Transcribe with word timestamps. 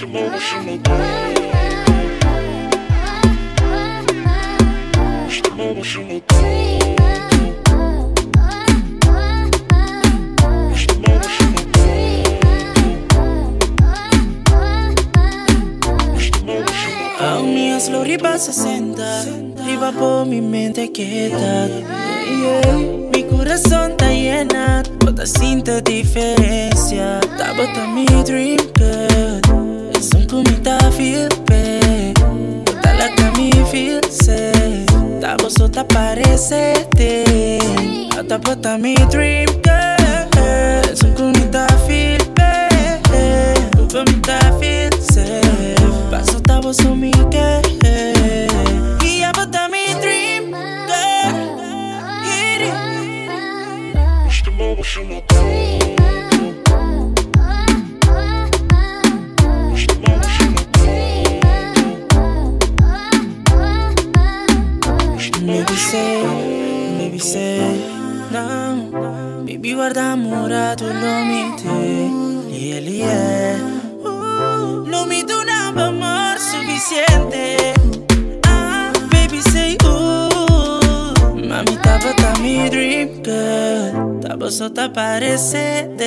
Aún 0.00 0.12
mi 17.54 17.72
lo 17.90 18.04
riba 18.04 18.38
60 18.38 19.24
Riba 19.66 19.90
por 19.92 20.26
mi 20.26 20.40
mente 20.40 20.92
quieta. 20.92 21.66
Yeah. 21.66 22.76
Mi 23.12 23.24
corazón 23.24 23.90
está 23.90 24.12
llena 24.12 24.84
Toda 25.00 25.26
cinta 25.26 25.80
diferencia. 25.80 27.18
Tá 27.36 27.52
bota 27.54 27.88
mi 27.88 28.06
dream 28.22 28.58
good 28.78 29.27
Es 30.28 30.34
un 30.34 30.44
comita 30.44 30.78
feel 30.92 31.28
bad 31.46 32.12
Toda 32.66 32.92
la 32.92 33.14
que 33.14 33.30
me 33.38 33.50
feel 33.70 34.02
safe 34.10 34.84
Tá 35.22 35.38
você 35.40 35.66
tá 35.70 35.84
parecete 35.84 37.24
Tá 38.28 38.36
bota 38.36 38.76
mi 38.76 38.94
dream 39.10 39.46
good 39.46 40.92
Es 40.92 41.00
un 41.02 41.14
comita 41.14 41.66
feel 41.86 42.22
bad 42.34 43.70
Toda 43.88 44.04
mi 44.04 44.20
tá 44.20 44.38
feel 44.60 44.92
safe 45.00 45.76
Paso 46.10 46.40
tabo 46.42 46.74
so 46.74 46.94
mi 46.94 47.10
que 47.30 47.62
Y 49.02 49.20
ya 49.20 49.32
bota 49.32 49.66
mi 49.70 49.94
dream 50.02 50.50
girl. 50.50 51.32
Hit 52.22 52.68
it. 52.68 52.98
Maybe 54.58 54.82
maybe 67.18 67.30
say 67.30 67.58
No, 68.30 69.42
baby 69.44 69.72
guarda 69.74 70.12
amore 70.12 70.76
tu 70.76 70.84
lo 70.86 71.14
mite 71.24 71.64
Yeah, 72.48 72.78
yeah 72.80 73.58
No 74.86 75.04
mi 75.06 75.22
do 75.22 75.44
nada 75.44 75.86
amor 75.88 76.38
suficiente. 76.38 77.74
Ah, 78.46 78.92
baby 79.10 79.40
say 79.40 79.76
ooh. 79.84 81.12
Mami 81.34 81.76
tava 81.82 82.14
tá 82.14 82.32
mi 82.40 82.68
dream 82.70 83.22
girl 83.22 84.20
Tava 84.20 84.50
só 84.50 84.68
tá 84.70 84.88
parecendo 84.88 86.04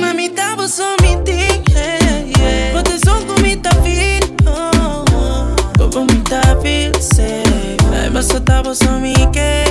Mami 0.00 0.28
tava 0.30 0.68
só 0.68 0.96
me 1.02 1.16
thing 1.24 1.62
yeah, 1.72 2.24
yeah 2.38 2.72
But 2.74 2.88
it's 2.90 3.06
on 3.08 3.24
me 3.42 3.56
tá 3.56 3.70
feel 3.82 4.19
oh, 4.19 4.19
oh. 5.90 5.92
Como 5.92 6.06
me 6.06 6.22
tá 6.22 6.40
feel 6.62 6.92
safe 7.00 7.76
Mas 8.12 8.26
só 8.26 8.40
tava 8.40 8.74
só 8.74 8.92
me 8.98 9.14
que 9.32 9.64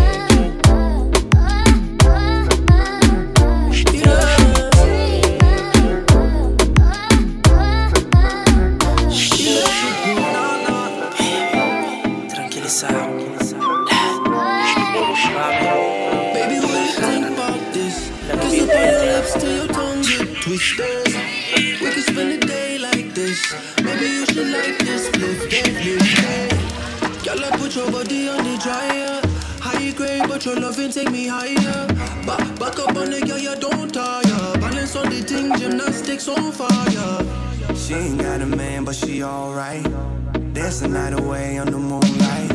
twisted. 20.56 21.14
We 21.54 21.90
could 21.90 22.04
spend 22.04 22.42
a 22.42 22.46
day 22.46 22.78
like 22.78 23.14
this. 23.14 23.54
Maybe 23.82 24.06
you 24.06 24.26
should 24.26 24.48
like 24.48 24.78
this. 24.78 25.14
Lift, 25.16 25.50
get 25.50 25.66
lifted. 25.84 27.24
Girl, 27.24 27.44
I 27.44 27.56
put 27.58 27.76
your 27.76 27.90
body 27.90 28.28
on 28.28 28.44
the 28.44 28.56
dryer. 28.62 29.20
High 29.60 29.90
grade, 29.92 30.28
but 30.28 30.44
your 30.44 30.56
loving 30.56 30.90
take 30.90 31.10
me 31.10 31.26
higher. 31.26 31.86
Back, 32.24 32.58
back 32.58 32.78
up 32.78 32.96
on 32.96 33.10
the 33.10 33.22
girl, 33.26 33.38
you 33.38 33.54
don't 33.56 33.92
tire. 33.92 34.58
Balance 34.60 34.96
on 34.96 35.10
the 35.10 35.22
thing, 35.22 35.56
gymnastics 35.58 36.28
on 36.28 36.52
fire. 36.52 37.74
She 37.74 37.94
ain't 37.94 38.20
got 38.20 38.40
a 38.40 38.46
man, 38.46 38.84
but 38.84 38.94
she 38.94 39.22
alright. 39.22 39.84
Dance 40.54 40.80
the 40.80 40.88
night 40.88 41.12
away 41.12 41.58
on 41.58 41.66
the 41.66 41.78
moonlight. 41.78 42.52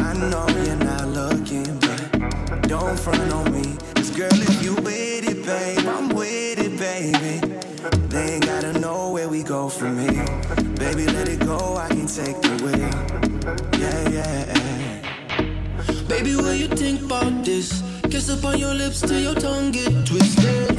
I 0.00 0.12
know 0.14 0.46
you're 0.64 0.76
not 0.76 1.08
looking, 1.08 1.78
but 1.78 2.68
don't 2.68 2.98
front 2.98 3.32
on 3.32 3.52
me. 3.52 3.76
This 3.94 4.10
girl, 4.10 4.32
if 4.32 4.53
go 9.44 9.68
from 9.68 9.98
here. 9.98 10.24
Baby, 10.76 11.06
let 11.06 11.28
it 11.28 11.40
go, 11.40 11.76
I 11.76 11.88
can 11.88 12.06
take 12.06 12.40
the 12.40 12.56
wheel. 12.64 12.78
Yeah, 13.78 14.08
yeah. 14.08 16.06
Baby, 16.08 16.36
will 16.36 16.54
you 16.54 16.68
think 16.68 17.02
about 17.02 17.44
this? 17.44 17.82
Kiss 18.10 18.30
up 18.30 18.44
on 18.44 18.58
your 18.58 18.74
lips 18.74 19.00
till 19.00 19.20
your 19.20 19.34
tongue 19.34 19.70
get 19.70 19.92
twisted. 20.06 20.70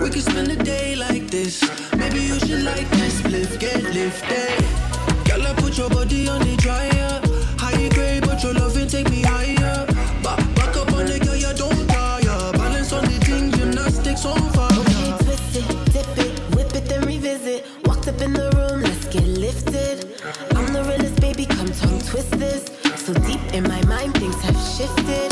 We 0.00 0.10
could 0.10 0.22
spend 0.22 0.50
a 0.50 0.56
day 0.56 0.96
like 0.96 1.30
this. 1.30 1.62
Maybe 1.96 2.20
you 2.22 2.38
should 2.40 2.62
like 2.64 2.88
this. 2.90 3.22
Lift, 3.24 3.60
get 3.60 3.82
lifted. 3.82 4.64
Girl, 5.24 5.46
I 5.46 5.54
put 5.56 5.78
your 5.78 5.90
body 5.90 6.28
on 6.28 6.40
the 6.40 6.56
dryer. 6.56 7.20
High 7.58 7.88
grade, 7.90 8.26
but 8.26 8.42
your 8.42 8.54
loving 8.54 8.88
take 8.88 9.08
me 9.10 9.22
higher. 9.22 9.86
This. 22.42 22.64
So 22.96 23.14
deep 23.14 23.40
in 23.54 23.62
my 23.64 23.82
mind, 23.84 24.14
things 24.18 24.40
have 24.42 24.56
shifted. 24.76 25.31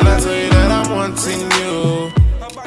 Can 0.00 0.08
I 0.08 0.18
tell 0.18 0.34
you 0.34 0.48
that 0.48 0.70
I'm 0.72 0.96
wanting 0.96 1.42
you? 1.60 2.10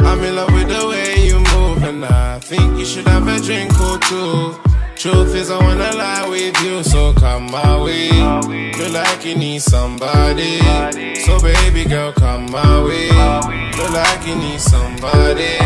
I'm 0.06 0.24
in 0.24 0.36
love 0.36 0.54
with 0.54 0.68
the 0.68 0.88
way 0.88 1.26
you 1.26 1.40
move, 1.58 1.82
and 1.82 2.06
I 2.06 2.38
think 2.38 2.78
you 2.78 2.86
should 2.86 3.08
have 3.08 3.28
a 3.28 3.40
drink 3.40 3.74
or 3.82 3.98
two. 3.98 4.54
Truth 4.96 5.34
is, 5.34 5.50
I 5.50 5.58
wanna 5.58 5.96
lie 5.96 6.30
with 6.30 6.62
you, 6.62 6.84
so 6.84 7.12
come 7.14 7.50
my 7.50 7.82
way. 7.82 8.10
Feel 8.74 8.92
like 8.92 9.26
you 9.26 9.34
need 9.34 9.64
somebody, 9.64 10.60
so 11.26 11.40
baby 11.42 11.86
girl, 11.90 12.14
come 12.14 12.52
my 12.52 12.84
way. 12.84 13.10
Feel 13.10 13.92
like 13.92 14.28
you 14.28 14.36
need 14.36 14.62
somebody. 14.62 15.58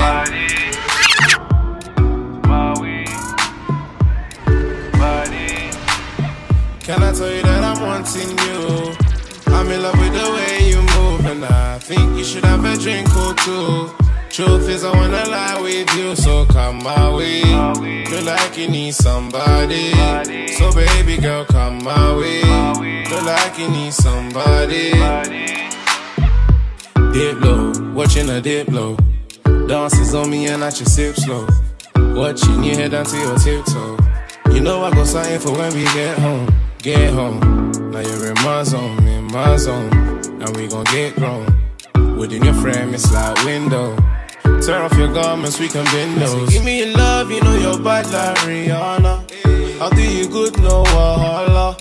Can 6.87 7.03
I 7.03 7.11
tell 7.11 7.29
you 7.29 7.41
that 7.41 7.61
I'm 7.61 7.81
wanting 7.85 8.29
you? 8.47 8.95
I'm 9.53 9.69
in 9.69 9.81
love 9.81 9.99
with 9.99 10.13
the 10.13 10.31
way 10.31 10.66
and 11.27 11.43
I 11.43 11.77
think 11.79 12.17
you 12.17 12.23
should 12.23 12.45
have 12.45 12.63
a 12.63 12.77
drink 12.77 13.07
or 13.15 13.33
two. 13.33 13.89
Truth 14.29 14.69
is, 14.69 14.83
I 14.83 14.91
wanna 14.95 15.25
lie 15.29 15.59
with 15.61 15.93
you, 15.95 16.15
so 16.15 16.45
come 16.45 16.83
my 16.83 17.13
way. 17.13 17.41
Feel 18.05 18.23
like 18.23 18.57
you 18.57 18.69
need 18.69 18.93
somebody, 18.93 19.91
so 20.53 20.71
baby 20.71 21.17
girl, 21.17 21.45
come 21.45 21.83
my 21.83 22.15
way. 22.15 22.41
Feel 23.05 23.23
like 23.23 23.57
you 23.59 23.69
need 23.69 23.93
somebody. 23.93 24.91
Dip 27.13 27.41
low, 27.41 27.73
watching 27.93 28.29
a 28.29 28.39
dip 28.41 28.69
low. 28.69 28.97
Dances 29.67 30.13
on 30.13 30.29
me 30.29 30.47
and 30.47 30.63
I 30.63 30.69
just 30.69 30.95
sip 30.95 31.15
slow. 31.15 31.47
Watching 31.95 32.63
your 32.63 32.75
head 32.75 32.91
to 32.91 33.17
your 33.17 33.37
tiptoe. 33.37 33.97
You 34.53 34.61
know 34.61 34.83
I 34.83 34.91
go 34.91 35.03
sign 35.03 35.39
for 35.39 35.51
when 35.51 35.73
we 35.73 35.83
get 35.83 36.17
home, 36.19 36.47
get 36.81 37.13
home. 37.13 37.39
Now 37.91 37.99
you're 37.99 38.27
in 38.27 38.35
my 38.35 38.63
zone, 38.63 39.07
in 39.07 39.25
my 39.25 39.57
zone. 39.57 40.16
Now 40.37 40.51
we 40.51 40.67
gon' 40.67 40.83
get 40.85 41.15
grown. 41.15 41.45
Within 42.15 42.43
your 42.43 42.53
frame, 42.53 42.93
it's 42.93 43.11
like 43.11 43.43
window. 43.43 43.95
Tear 44.61 44.83
off 44.83 44.93
your 44.93 45.11
garments, 45.11 45.59
we 45.59 45.67
can 45.67 45.83
bend 45.85 46.21
those. 46.21 46.49
Give 46.51 46.63
me 46.63 46.79
your 46.79 46.95
love, 46.95 47.31
you 47.31 47.41
know 47.41 47.55
you're 47.55 47.79
bad 47.79 48.05
like 48.11 48.37
Rihanna. 48.45 49.81
I'll 49.81 49.89
do 49.89 50.01
you 50.01 50.27
good, 50.27 50.57
no 50.59 50.83
wahala. 50.83 51.75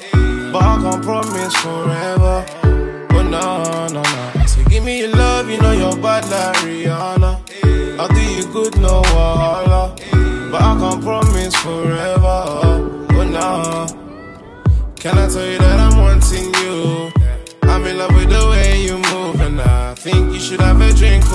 But 0.52 0.62
I 0.62 0.76
can't 0.82 1.02
promise 1.02 1.54
forever. 1.56 2.46
Oh 3.12 3.22
no, 3.22 3.88
no, 3.88 4.02
no. 4.02 4.46
So 4.46 4.64
give 4.64 4.84
me 4.84 5.00
your 5.00 5.10
love, 5.10 5.50
you 5.50 5.58
know 5.60 5.72
you're 5.72 5.96
bad 5.96 6.24
like 6.30 6.56
Rihanna. 6.64 7.98
I'll 8.00 8.08
do 8.08 8.22
you 8.22 8.46
good, 8.52 8.78
no 8.78 9.02
wahala. 9.02 9.96
But 10.50 10.62
I 10.62 10.78
can't 10.78 11.02
promise 11.02 11.54
forever. 11.56 12.05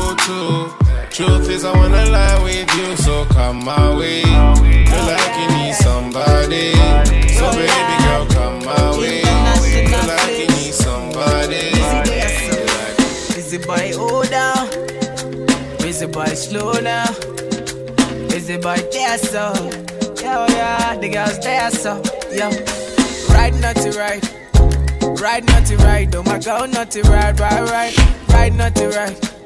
A 0.01 0.15
two. 0.25 0.74
Truth 1.12 1.50
is, 1.50 1.65
I 1.65 1.75
wanna 1.75 2.06
lie 2.06 2.42
with 2.44 2.74
you, 2.75 2.95
so 2.95 3.25
come 3.25 3.63
my 3.65 3.98
way. 3.98 4.24
Feel 4.24 5.06
like 5.06 5.36
you 5.39 5.48
need 5.57 5.75
somebody, 5.75 6.74
so 7.30 7.51
baby 7.51 7.95
girl, 8.06 8.25
come 8.27 8.63
my 8.65 8.98
way. 8.98 9.21
Feel 9.21 10.07
like 10.07 10.39
you 10.39 10.48
need 10.48 10.74
somebody. 10.74 11.71
Is 13.38 13.53
it 13.53 13.65
hold 13.95 14.30
down? 14.30 14.68
Is 15.86 16.01
it 16.01 16.12
boy 16.13 16.33
slow 16.33 16.71
now? 16.80 17.03
Is 18.33 18.50
it 18.50 18.62
boy 18.62 18.77
there 18.94 19.18
so? 19.18 19.53
Yeah, 20.21 20.45
oh, 20.48 20.53
yeah, 20.53 20.98
the 20.98 21.09
girls 21.09 21.39
there 21.39 21.69
so. 21.71 22.01
Yeah, 22.31 22.50
right 23.36 23.53
not 23.59 23.75
to 23.77 23.92
right. 24.00 24.24
Right 25.19 25.44
not 25.44 25.65
to 25.65 25.75
right, 25.77 26.15
oh 26.15 26.24
my 26.24 26.39
god, 26.39 26.71
not 26.74 26.92
to 26.92 27.01
right, 27.03 27.38
right, 27.38 27.69
right. 27.69 28.30
Right 28.30 28.53
not 28.53 28.74
to 28.75 28.88
right. 28.89 29.41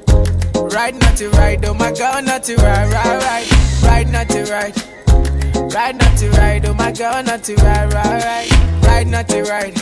Right 0.56 0.96
not 0.96 1.18
to 1.18 1.30
right, 1.32 1.64
oh 1.66 1.74
my 1.74 1.92
god, 1.92 2.26
not 2.26 2.44
to 2.44 2.56
right, 2.56 2.92
right, 2.92 3.24
right. 3.24 3.84
Right 3.84 4.08
not 4.10 4.30
to 4.30 4.44
right. 4.52 4.76
Right 5.74 5.96
not 5.96 6.18
to 6.18 6.30
right, 6.32 6.66
oh 6.66 6.74
my 6.74 6.92
god, 6.92 7.26
not 7.26 7.44
to 7.44 7.56
right, 7.56 7.94
right, 7.94 8.24
right. 8.24 8.84
Right 8.84 9.08
not 9.08 9.28
to 9.30 9.44
right. 9.44 9.76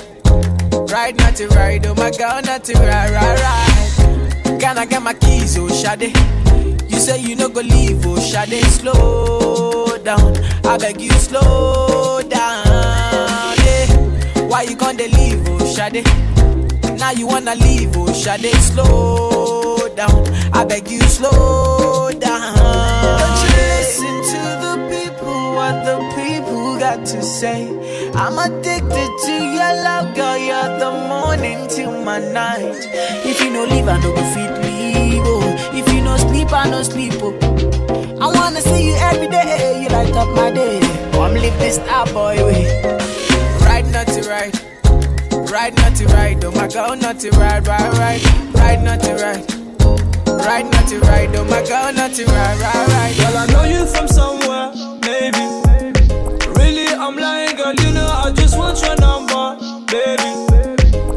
Right 0.91 1.15
not 1.17 1.35
to 1.37 1.47
right, 1.49 1.85
oh 1.85 1.95
my 1.95 2.11
god, 2.11 2.45
not 2.45 2.63
to 2.65 2.73
right, 2.73 3.11
right, 3.11 3.39
right. 3.41 4.59
Can 4.59 4.77
I 4.77 4.85
get 4.85 5.01
my 5.01 5.13
keys, 5.13 5.57
oh 5.57 5.67
Shade? 5.69 6.15
You 6.89 6.99
say 6.99 7.19
you 7.19 7.35
no 7.35 7.49
go 7.49 7.61
leave, 7.61 8.05
oh 8.05 8.19
Shade. 8.19 8.63
Slow 8.65 9.97
down, 10.03 10.37
I 10.65 10.77
beg 10.77 11.01
you, 11.01 11.11
slow 11.11 12.21
down. 12.21 12.65
Yeah. 13.65 14.47
Why 14.47 14.63
you 14.63 14.75
gonna 14.75 15.03
leave, 15.07 15.47
oh 15.47 15.65
Shade? 15.73 16.05
Now 17.03 17.11
you 17.11 17.27
wanna 17.27 17.55
leave, 17.55 17.97
oh 17.97 18.13
Shade. 18.13 18.55
Slow 18.71 19.89
down, 19.93 20.23
I 20.53 20.63
beg 20.63 20.89
you, 20.89 21.01
slow 21.01 22.09
down. 22.11 22.55
Listen 23.59 24.15
to 24.31 24.41
the 24.63 24.73
people, 24.89 25.51
what 25.53 25.83
the 25.83 25.97
people 26.15 26.79
got 26.79 27.05
to 27.07 27.21
say. 27.21 27.67
I'm 28.15 28.37
addicted 28.39 29.11
to 29.25 29.33
your 29.33 29.73
love, 29.83 30.15
girl. 30.15 30.37
You're 30.37 30.79
the 30.79 30.91
morning 31.09 31.67
till 31.67 31.91
my 32.05 32.19
night. 32.19 32.87
If 33.27 33.41
you 33.41 33.49
no 33.51 33.65
leave, 33.65 33.89
I 33.89 33.99
no 33.99 34.15
go 34.15 34.23
fit 34.33 34.63
leave. 34.63 35.23
Oh. 35.25 35.75
If 35.75 35.93
you 35.93 36.01
no 36.01 36.15
sleep, 36.15 36.53
I 36.53 36.69
no 36.69 36.83
sleep. 36.83 37.15
Oh. 37.17 37.35
I 38.21 38.27
wanna 38.33 38.61
see 38.61 38.87
you 38.87 38.95
every 39.11 39.27
day. 39.27 39.83
You 39.83 39.89
light 39.89 40.15
up 40.15 40.29
my 40.37 40.51
day. 40.51 40.79
Come 41.11 41.33
live 41.33 41.59
this 41.59 41.75
star 41.75 42.05
boy 42.13 42.37
way. 42.45 42.81
Right, 43.59 43.85
not 43.87 44.07
to 44.07 44.21
right. 44.29 44.72
Not 45.53 45.95
to 45.97 46.07
right. 46.07 46.43
Oh 46.43 46.51
my 46.51 46.67
God, 46.67 46.99
not 46.99 47.19
to 47.19 47.29
right, 47.37 47.65
right, 47.67 47.93
right. 47.99 48.53
Right, 48.55 48.81
not 48.81 48.99
to 49.01 49.13
right. 49.13 49.45
Right, 50.25 50.65
not 50.65 50.87
to 50.87 50.99
right. 51.01 51.29
Oh 51.35 51.45
my 51.45 51.61
not 51.91 52.11
to 52.13 52.25
right, 52.25 52.59
right, 52.59 52.87
right. 52.87 53.15
Girl, 53.15 53.37
I 53.37 53.45
know 53.53 53.63
you 53.63 53.85
from 53.85 54.07
somewhere, 54.07 54.73
maybe. 55.05 55.45
Really, 56.57 56.87
I'm 56.87 57.15
lying, 57.15 57.55
girl. 57.55 57.71
You 57.75 57.93
know 57.93 58.07
I 58.07 58.31
just 58.35 58.57
want 58.57 58.81
your 58.81 58.95
number, 58.95 59.61
baby. 59.93 60.33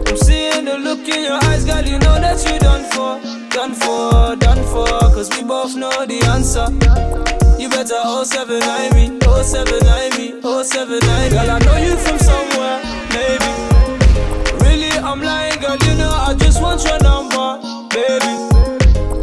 I'm 0.04 0.16
seeing 0.18 0.66
the 0.66 0.76
look 0.84 1.08
in 1.08 1.24
your 1.24 1.42
eyes, 1.44 1.64
girl. 1.64 1.82
You 1.82 1.98
know 1.98 2.20
that 2.20 2.36
you 2.44 2.58
done 2.58 2.84
for, 2.92 3.16
done 3.48 3.72
for, 3.72 4.36
done 4.36 4.62
for. 4.64 4.86
Cause 5.16 5.30
we 5.30 5.44
both 5.44 5.74
know 5.76 6.04
the 6.04 6.20
answer. 6.28 6.68
You 7.58 7.70
better 7.70 7.96
079 8.04 8.92
me, 8.92 9.18
079 9.18 10.10
me, 10.18 10.42
079 10.42 11.30
Girl, 11.30 11.50
I 11.50 11.58
know 11.60 11.76
you 11.78 11.96
from 11.96 12.18
somewhere, 12.18 12.84
maybe. 13.14 13.75
Want 16.76 16.88
your 16.88 16.98
number, 17.00 17.58
baby. 17.88 18.32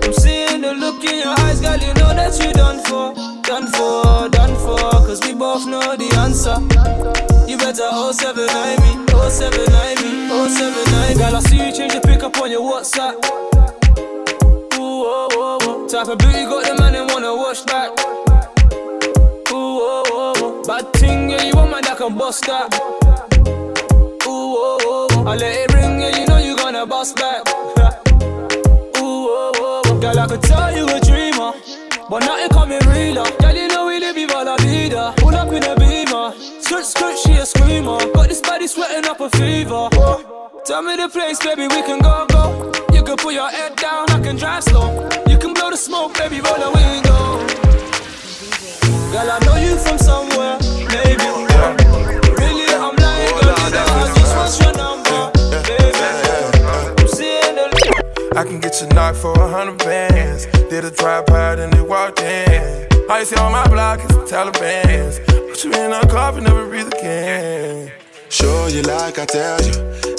I'm 0.03 0.13
seeing 0.13 0.61
the 0.61 0.73
look 0.73 1.03
in 1.03 1.19
your 1.19 1.35
eyes, 1.39 1.61
girl. 1.61 1.77
You 1.77 1.93
know 1.93 2.13
that 2.13 2.33
you 2.41 2.51
done 2.53 2.79
for, 2.83 3.13
done 3.43 3.67
for, 3.67 4.29
done 4.29 4.55
for. 4.55 5.05
Cause 5.05 5.21
we 5.21 5.33
both 5.33 5.65
know 5.67 5.95
the 5.95 6.09
answer. 6.17 6.57
You 7.47 7.57
better 7.57 7.89
079 8.13 8.49
me, 8.81 9.05
079 9.29 9.95
me, 10.01 10.29
079. 10.49 11.17
Girl, 11.17 11.35
I 11.35 11.39
see 11.41 11.57
you 11.57 11.71
change 11.71 11.93
the 11.93 12.01
pick 12.01 12.23
up 12.23 12.37
on 12.37 12.49
your 12.49 12.61
WhatsApp. 12.61 13.15
Ooh, 14.75 15.05
oh, 15.05 15.27
oh, 15.33 15.59
oh. 15.61 15.87
Type 15.87 16.07
of 16.07 16.17
beauty 16.17 16.45
got 16.45 16.65
the 16.65 16.81
man 16.81 16.95
and 16.95 17.09
wanna 17.09 17.35
watch 17.35 17.65
back. 17.67 17.91
Ooh, 19.51 19.77
oh, 19.77 20.03
oh, 20.07 20.33
oh. 20.37 20.63
Bad 20.65 20.91
thing, 20.93 21.29
yeah, 21.29 21.43
you 21.43 21.53
want 21.53 21.69
man 21.71 21.83
that 21.83 21.97
can 21.97 22.17
bust 22.17 22.45
that. 22.47 22.73
Ooh, 24.25 24.27
oh, 24.27 24.77
oh, 24.81 25.07
oh. 25.11 25.27
I 25.27 25.35
let 25.35 25.69
it 25.69 25.73
ring, 25.73 26.01
yeah, 26.01 26.17
you 26.19 26.25
know 26.25 26.37
you 26.37 26.55
gonna 26.55 26.85
bust 26.85 27.15
back. 27.17 27.32
Could 30.33 30.41
tell 30.41 30.75
you 30.75 30.85
a 30.87 30.99
dreamer, 30.99 31.53
but 32.09 32.19
nothing 32.25 32.49
coming 32.49 32.79
realer. 32.89 33.29
Girl, 33.39 33.55
you 33.55 33.67
know 33.67 33.85
we 33.85 33.99
live 33.99 34.15
viva 34.15 34.43
la 34.43 34.55
vida. 34.57 35.13
Pull 35.17 35.35
up 35.35 35.51
in 35.53 35.63
a 35.63 35.75
beamer, 35.75 36.33
skirt, 36.59 36.85
skirt, 36.85 37.15
she 37.19 37.33
a 37.33 37.45
screamer. 37.45 37.99
Got 38.13 38.29
this 38.29 38.41
body 38.41 38.65
sweating 38.65 39.05
up 39.05 39.19
a 39.21 39.29
fever. 39.29 39.89
Tell 40.65 40.81
me 40.81 40.95
the 40.95 41.07
place, 41.09 41.37
baby, 41.37 41.67
we 41.67 41.81
can 41.83 41.99
go, 41.99 42.25
go. 42.29 42.71
You 42.93 43.03
can 43.03 43.17
put 43.17 43.35
your 43.35 43.49
head 43.49 43.75
down, 43.75 44.09
I 44.09 44.19
can 44.21 44.35
drive 44.35 44.63
slow. 44.63 45.07
You 45.27 45.37
can 45.37 45.53
blow 45.53 45.69
the 45.69 45.77
smoke, 45.77 46.17
baby, 46.17 46.41
roll 46.41 46.57
the 46.57 46.71
window. 46.73 47.37
Girl, 49.13 49.29
I 49.29 49.37
know 49.45 49.57
you 49.61 49.77
from 49.77 49.99
somewhere, 49.99 50.57
maybe. 50.89 51.29
Really, 52.41 52.73
I'm 52.73 52.95
lying, 52.95 53.37
girl, 53.37 53.53
I 53.53 53.69
just 54.17 54.35
want 54.35 54.59
your 54.61 54.73
number, 54.81 55.02
I 58.35 58.43
can 58.43 58.59
get 58.59 58.81
you 58.81 58.87
knocked 58.87 59.17
for 59.17 59.31
a 59.39 59.47
hundred 59.47 59.77
bands. 59.77 60.47
Did 60.69 60.85
a 60.85 60.91
tripod 60.91 61.59
and 61.59 61.71
they 61.71 61.81
walked 61.81 62.19
in. 62.19 62.87
You 63.23 63.25
see 63.25 63.35
on 63.35 63.51
my 63.51 63.67
block 63.67 63.99
is 63.99 64.11
Taliban's. 64.29 65.19
Put 65.27 65.63
you 65.63 65.71
in 65.71 65.93
a 65.93 66.01
coffin, 66.07 66.43
never 66.43 66.67
breathe 66.67 66.87
again. 66.87 67.91
Show 68.29 68.67
you 68.67 68.81
like 68.81 69.19
I 69.19 69.25
tell 69.25 69.61
you. 69.61 69.73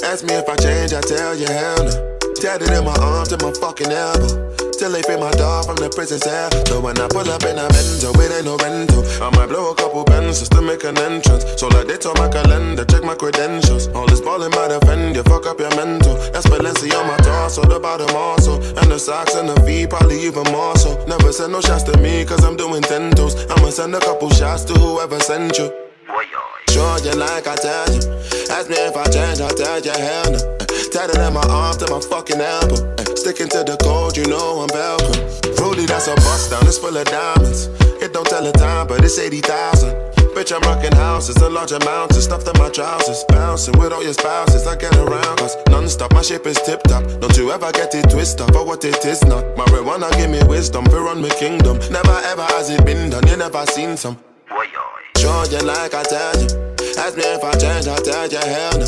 Ask 0.04 0.25
me 0.25 0.35
if 0.35 0.49
I 0.49 0.54
change, 0.56 0.92
I 0.92 1.00
tell 1.00 1.37
you 1.37 1.47
hell 1.47 1.85
no. 1.85 2.18
Tatted 2.45 2.77
in 2.77 2.85
my 2.85 2.93
arms 3.01 3.33
and 3.33 3.41
my 3.41 3.51
fucking 3.57 3.89
elbow. 3.89 4.53
Till 4.77 4.93
they 4.93 5.01
free 5.01 5.17
my 5.17 5.33
dog 5.33 5.65
from 5.65 5.81
the 5.81 5.89
prison 5.89 6.21
cell. 6.21 6.53
So 6.69 6.77
when 6.77 6.93
I 7.01 7.09
pull 7.09 7.25
up 7.25 7.41
in 7.41 7.57
a 7.57 7.65
Benzo, 7.73 8.13
it 8.21 8.37
ain't 8.37 8.45
no 8.45 8.61
rental. 8.61 9.01
I 9.25 9.33
might 9.33 9.49
blow 9.49 9.73
a 9.73 9.75
couple 9.75 10.05
pens 10.05 10.45
just 10.45 10.53
to 10.53 10.61
make 10.61 10.85
an 10.85 11.01
entrance. 11.01 11.41
So 11.57 11.73
like 11.73 11.89
they 11.89 11.97
told 11.97 12.21
my 12.21 12.29
calendar, 12.29 12.85
check 12.85 13.01
my 13.01 13.17
credentials. 13.17 13.89
All 13.97 14.05
this 14.05 14.21
ballin' 14.21 14.53
might 14.53 14.77
offend 14.77 15.17
you, 15.17 15.25
fuck 15.25 15.49
up 15.49 15.57
your 15.57 15.73
mental. 15.73 16.21
That's 16.37 16.45
Balenci 16.45 16.93
on 16.93 17.09
my 17.09 17.17
torso, 17.25 17.65
the 17.65 17.81
bottom 17.81 18.13
also. 18.13 18.61
And 18.77 18.93
the 18.93 19.01
socks 19.01 19.33
and 19.41 19.49
the 19.49 19.57
feet, 19.65 19.89
probably 19.89 20.21
even 20.21 20.45
more 20.53 20.77
so. 20.77 21.01
Never 21.09 21.33
send 21.33 21.57
no 21.57 21.65
shots 21.65 21.89
to 21.89 21.97
me, 21.97 22.29
cause 22.29 22.45
I'm 22.45 22.61
doing 22.61 22.85
ten 22.85 23.09
toes. 23.17 23.41
I'ma 23.57 23.73
send 23.73 23.97
a 23.97 24.01
couple 24.05 24.29
shots 24.29 24.69
to 24.69 24.75
whoever 24.77 25.17
sent 25.17 25.57
you. 25.57 25.73
Sure, 26.69 26.99
you 27.09 27.17
like 27.17 27.49
I 27.49 27.57
tell 27.57 27.89
you. 27.89 28.05
Ask 28.53 28.69
me 28.69 28.77
if 28.85 28.93
I 28.93 29.09
change, 29.09 29.41
I 29.41 29.49
tell 29.57 29.81
you 29.81 29.97
hell 29.97 30.29
no. 30.29 30.74
Tatted 30.95 31.19
in 31.27 31.35
my 31.35 31.43
arms 31.51 31.77
to 31.79 31.91
my 31.91 31.99
fucking 31.99 32.41
elbow. 32.41 32.79
Eh, 33.03 33.05
Sticking 33.19 33.49
to 33.49 33.67
the 33.67 33.77
code, 33.83 34.17
you 34.17 34.23
know 34.31 34.63
I'm 34.63 34.71
Velcro. 34.71 35.59
Rudy, 35.59 35.87
that's 35.87 36.07
a 36.07 36.15
bust 36.15 36.53
down, 36.53 36.63
it's 36.69 36.79
full 36.79 36.97
of 36.97 37.05
diamonds. 37.07 37.67
It 37.99 38.13
don't 38.13 38.25
tell 38.29 38.45
the 38.45 38.53
time, 38.53 38.87
but 38.87 39.03
it's 39.03 39.19
80,000. 39.19 39.91
Bitch, 40.39 40.55
I'm 40.55 40.63
rocking 40.63 40.95
houses, 40.95 41.35
a 41.39 41.51
large 41.51 41.73
amounts 41.73 42.17
of 42.17 42.23
stuff 42.23 42.47
in 42.47 42.55
my 42.63 42.71
trousers. 42.71 43.25
Bouncing 43.27 43.77
with 43.77 43.93
all 43.93 44.05
your 44.05 44.13
spouses, 44.13 44.69
I 44.69 44.77
get 44.77 44.95
around, 44.95 45.39
cause 45.39 45.57
non-stop, 45.67 46.13
my 46.13 46.23
ship 46.23 46.47
is 46.47 46.63
tip 46.63 46.85
top. 46.85 47.03
Don't 47.19 47.37
you 47.37 47.51
ever 47.51 47.73
get 47.73 47.93
it 47.97 48.09
twisted 48.09 48.47
for 48.55 48.65
what 48.65 48.85
it 48.85 49.05
is 49.05 49.21
not. 49.25 49.43
Marijuana 49.59 50.15
give 50.15 50.31
me 50.31 50.45
wisdom, 50.47 50.85
for 50.85 51.03
run 51.03 51.21
my 51.21 51.29
kingdom. 51.31 51.77
Never 51.91 52.19
ever 52.31 52.47
has 52.55 52.71
it 52.71 52.87
been 52.87 53.11
done, 53.11 53.27
you 53.27 53.37
never 53.37 53.67
seen 53.67 53.97
some. 53.97 54.17
Sure, 55.19 55.45
you 55.51 55.59
like 55.67 55.93
I 55.93 56.05
tell 56.05 56.39
you. 56.39 56.74
Ask 56.97 57.17
me 57.17 57.25
if 57.25 57.43
I 57.43 57.53
change, 57.59 57.87
I 57.89 57.97
tell 57.97 58.27
you 58.27 58.39
hell 58.39 58.79
no. 58.79 58.87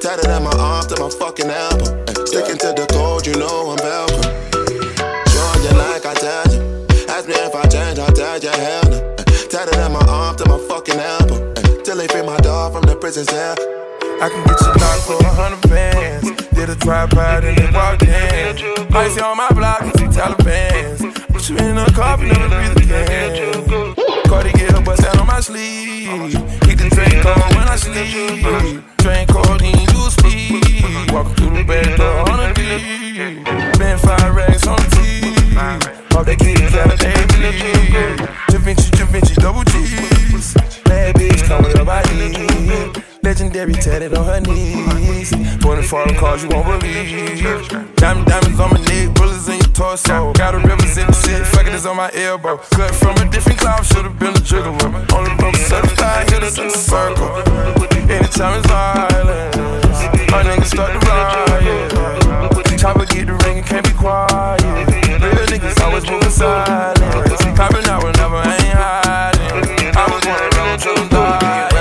Tatted 0.00 0.28
in 0.28 0.42
my 0.44 0.52
arm 0.58 0.86
to 0.88 1.00
my 1.00 1.08
fucking 1.08 1.48
elbow. 1.48 2.04
Uh, 2.04 2.26
Sticking 2.26 2.58
to 2.58 2.70
the 2.76 2.86
code, 2.92 3.26
you 3.26 3.34
know 3.34 3.72
I'm 3.72 3.78
Velcro. 3.80 4.22
Sure, 5.32 5.56
you 5.64 5.72
like 5.78 6.04
I 6.04 6.14
tell 6.14 6.46
you. 6.52 6.60
Ask 7.08 7.26
me 7.26 7.34
if 7.34 7.54
I 7.54 7.64
change, 7.66 7.98
I 7.98 8.06
tell 8.12 8.38
you 8.38 8.50
hell 8.50 8.84
no. 8.92 8.98
Tatted 9.48 9.78
in 9.80 9.92
my 9.92 10.04
arm 10.06 10.36
to 10.36 10.44
my 10.48 10.58
fucking 10.68 11.00
elbow. 11.00 11.52
Till 11.82 11.96
they 11.96 12.06
free 12.08 12.22
my 12.22 12.36
dog 12.38 12.74
from 12.74 12.82
the 12.82 12.96
prison 12.96 13.24
cell. 13.24 13.56
I 14.20 14.28
can 14.28 14.44
get 14.44 14.60
you 14.60 14.72
knocked 14.76 15.04
for 15.08 15.18
a 15.20 15.32
hundred 15.32 15.70
bands. 15.70 16.46
Did 16.52 16.70
a 16.70 16.76
tripod 16.76 17.44
and 17.44 17.56
they 17.56 17.70
walked 17.72 18.02
in. 18.02 18.94
Icy 18.94 19.20
on 19.20 19.36
my 19.36 19.48
block, 19.50 19.82
it's 19.82 20.00
the 20.00 20.08
Taliban's. 20.08 21.00
Put 21.32 21.48
you 21.48 21.56
in 21.58 21.78
a 21.78 21.86
coffin, 21.92 22.28
never 22.28 22.48
breathe 22.48 22.84
again. 22.84 23.94
Cardi 24.28 24.52
get 24.52 24.72
her 24.72 24.82
bust 24.82 25.02
down 25.02 25.18
on 25.18 25.26
my 25.26 25.40
sleeve. 25.40 26.34
Drink 26.90 27.22
cold 27.22 27.54
when 27.54 27.68
I 27.68 27.76
sleep. 27.76 28.84
Drink 28.98 29.28
codeine, 29.30 29.88
you 29.92 30.10
speed. 30.10 31.12
Walking 31.12 31.34
through 31.34 31.64
the 31.64 31.94
door 31.96 32.30
on 32.30 32.40
a 32.40 32.54
D. 32.54 32.60
Been 33.78 33.98
five 33.98 34.34
racks 34.34 34.66
on 34.66 34.76
the 34.76 34.88
T. 34.94 36.16
All 36.16 36.24
they 36.24 36.36
get 36.36 36.60
is 36.60 36.74
out 36.74 36.92
of 36.92 36.98
Da 36.98 38.58
Vinci, 38.58 38.90
Da 38.90 39.04
Vinci, 39.06 39.34
double 39.34 39.64
G's. 39.64 40.54
Bad 40.84 41.14
bitch 41.16 41.42
coming 41.44 41.76
up 41.76 41.86
my 41.86 42.02
E. 42.12 43.15
Legendary 43.26 43.72
tatted 43.72 44.14
on 44.14 44.24
her 44.24 44.40
knees. 44.40 45.34
Putting 45.58 45.82
foreign 45.82 46.14
cars 46.14 46.44
you 46.44 46.48
won't 46.48 46.80
believe. 46.80 47.42
Diamond 47.96 48.24
diamonds 48.24 48.60
on 48.60 48.70
my 48.70 48.78
neck, 48.86 49.16
bullets 49.16 49.48
in 49.48 49.58
your 49.58 49.72
torso. 49.74 50.32
Gotta 50.34 50.58
represent 50.58 51.08
the 51.08 51.14
shit, 51.26 51.44
fuck 51.44 51.66
it 51.66 51.74
is 51.74 51.86
on 51.86 51.96
my 51.96 52.08
elbow. 52.14 52.56
Cut 52.70 52.94
from 52.94 53.16
a 53.18 53.28
different 53.28 53.58
cloud, 53.58 53.84
should've 53.84 54.16
been 54.20 54.30
a 54.30 54.72
whip. 54.78 55.12
Only 55.12 55.34
broke 55.42 55.56
certified 55.56 56.30
hitters 56.30 56.56
in 56.60 56.68
the 56.68 56.78
circle. 56.78 57.26
Anytime 58.06 58.60
it's 58.60 58.68
violence, 58.70 59.58
my 60.30 60.44
niggas 60.46 60.70
start 60.70 60.92
to 60.94 61.06
riot. 61.10 62.78
Chopper 62.78 63.06
get 63.06 63.26
the 63.26 63.34
ring 63.42 63.58
and 63.58 63.66
can't 63.66 63.84
be 63.84 63.92
quiet. 63.98 64.62
Real 65.18 65.46
niggas 65.50 65.82
always 65.82 66.08
moving 66.08 66.30
silent. 66.30 66.94
Popping 67.56 67.86
out 67.90 68.04
whenever 68.04 68.36
I 68.36 68.54
ain't 68.54 68.78
hiding. 68.78 69.96
I 69.96 70.06
was 70.14 70.22
one 70.24 70.44
of 70.44 70.54
them 70.54 70.78
till 70.78 71.18
I'm. 71.18 71.75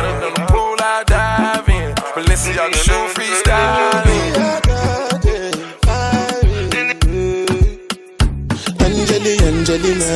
Balenciaga 2.56 2.78
shoe 2.86 3.08
freestyling. 3.14 4.34
Angeli, 8.80 9.34
Angelina, 9.44 10.12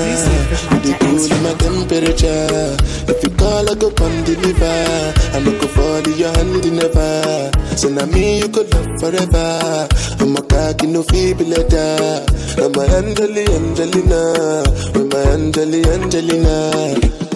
the 0.84 0.92
cool 1.02 1.26
in 1.32 1.44
my 1.44 1.54
temperature. 1.56 2.78
If 3.12 3.24
you 3.24 3.30
call, 3.36 3.70
I 3.70 3.76
go 3.76 3.92
come 3.92 4.24
deliver. 4.24 5.14
I 5.34 5.44
go 5.44 5.68
fall 5.68 6.08
in 6.08 6.18
your 6.18 6.32
hand 6.32 6.64
never. 6.74 7.52
So 7.76 7.90
now 7.90 8.06
me 8.06 8.40
you 8.40 8.50
could 8.50 8.74
love 8.74 9.00
forever. 9.00 9.88
I'm 10.20 10.36
a 10.36 10.42
cocky 10.42 10.88
no 10.88 11.04
feeble 11.04 11.46
letter. 11.46 12.26
I'm 12.58 12.74
a 12.74 12.84
Angeli, 12.96 13.46
Angelina, 13.54 14.64
I'm 14.96 15.12
a 15.12 15.18
Angeli, 15.34 15.84
Angelina. 15.84 17.29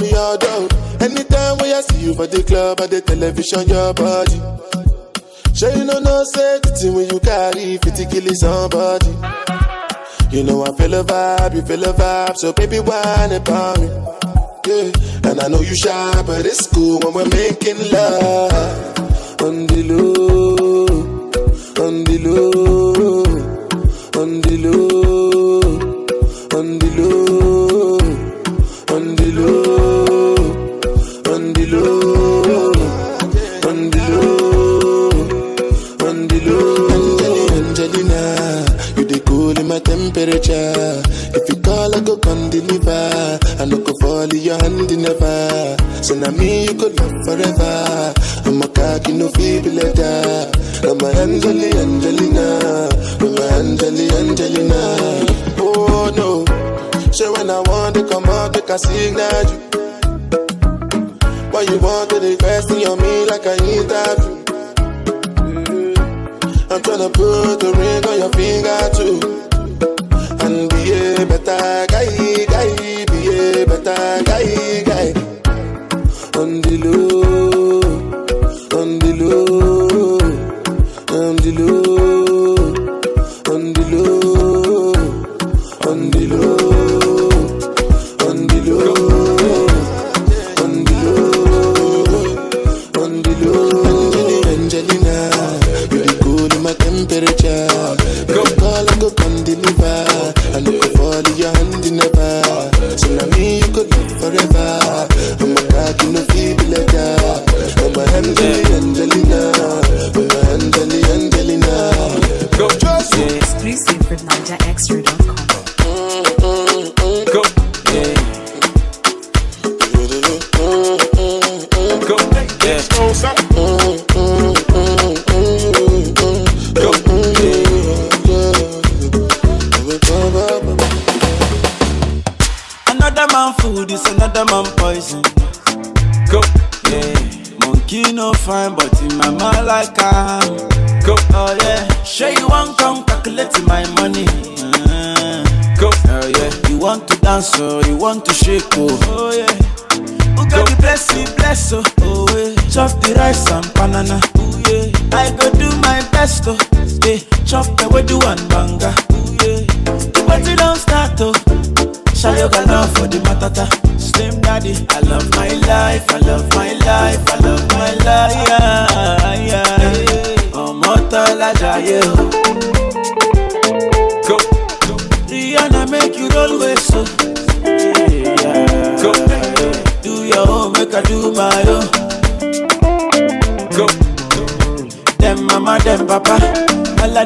Me. 0.00 0.08
Anytime 1.00 1.58
when 1.58 1.74
I 1.74 1.80
see 1.82 2.06
you 2.06 2.14
for 2.14 2.26
the 2.26 2.42
club 2.42 2.80
or 2.80 2.86
the 2.86 3.00
television, 3.00 3.68
your 3.68 3.92
body. 3.92 4.40
Sure 5.54 5.70
you 5.76 5.84
know 5.84 5.98
no 5.98 6.24
safety 6.24 6.88
when 6.88 7.08
you 7.10 7.20
carry 7.20 7.76
50 7.76 8.06
kill 8.06 8.34
somebody. 8.34 9.12
You 10.30 10.44
know 10.44 10.64
I 10.64 10.72
feel 10.72 10.94
a 10.94 11.04
vibe, 11.04 11.54
you 11.54 11.62
feel 11.62 11.84
a 11.84 11.92
vibe, 11.92 12.36
so 12.36 12.52
baby 12.52 12.80
whine 12.80 13.32
about 13.32 13.80
me. 13.80 13.88
Yeah, 14.66 14.92
and 15.28 15.40
I 15.40 15.48
know 15.48 15.60
you 15.60 15.74
shy, 15.74 16.22
but 16.26 16.46
it's 16.46 16.66
cool 16.68 17.00
when 17.00 17.12
we're 17.12 17.28
making 17.28 17.90
love. 17.90 19.40
On 19.42 19.66
the 19.66 19.82
low, 19.90 20.86
on 21.84 22.04
the 22.04 22.18
low, 22.24 23.24
on 24.22 24.40
the 24.40 24.56
low, 24.64 25.09
out, 58.86 59.29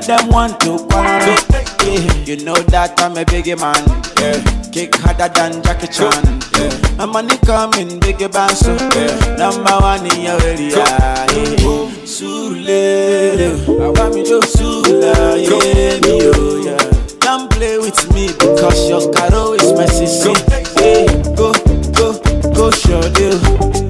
them 0.07 0.29
want 0.29 0.61
to 0.61 0.79
quarrel. 0.89 1.37
Yeah. 1.85 2.25
You 2.25 2.37
know 2.45 2.57
that 2.73 3.01
I'm 3.01 3.17
a 3.17 3.25
biggie 3.25 3.59
man. 3.59 3.81
Yeah. 4.21 4.41
Kick 4.73 4.95
harder 4.97 5.29
than 5.33 5.63
Jackie 5.63 5.87
Chan. 5.89 6.41
Yeah. 6.55 6.97
My 6.97 7.07
money 7.07 7.37
coming, 7.39 8.01
biggie 8.01 8.33
band 8.33 8.57
so. 8.57 8.75
Yeah. 8.75 9.37
Number 9.37 9.77
one 9.81 10.07
in 10.07 10.21
your 10.23 10.41
area. 10.43 10.77
Yeah. 10.77 11.91
Sule, 12.05 13.81
I 13.81 13.89
want 13.91 14.15
me 14.15 14.25
to 14.25 14.43
Sula, 14.47 15.37
yeah, 15.37 15.99
me 16.01 16.31
oh 16.33 16.63
yeah. 16.65 17.19
Don't 17.21 17.51
play 17.51 17.79
with 17.79 18.13
me 18.15 18.29
because 18.29 18.89
your 18.89 19.13
caro 19.13 19.53
is 19.53 19.73
my 19.73 19.87
sissy. 19.87 20.35
Yeah. 20.81 21.35
Go, 21.35 21.53
go, 21.93 22.21
go, 22.53 22.71
show 22.71 23.03
deal. 23.13 23.84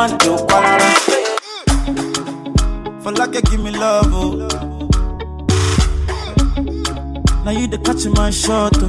Want 0.00 0.18
to 0.22 0.32
quarrel. 0.48 0.94
For 3.02 3.12
like 3.12 3.34
you 3.34 3.42
give 3.42 3.62
me 3.62 3.70
love, 3.70 4.06
oh. 4.10 4.36
Now 7.44 7.50
you 7.50 7.66
the 7.66 7.78
catch 7.84 8.06
my 8.16 8.30
shot, 8.30 8.72
oh. 8.80 8.88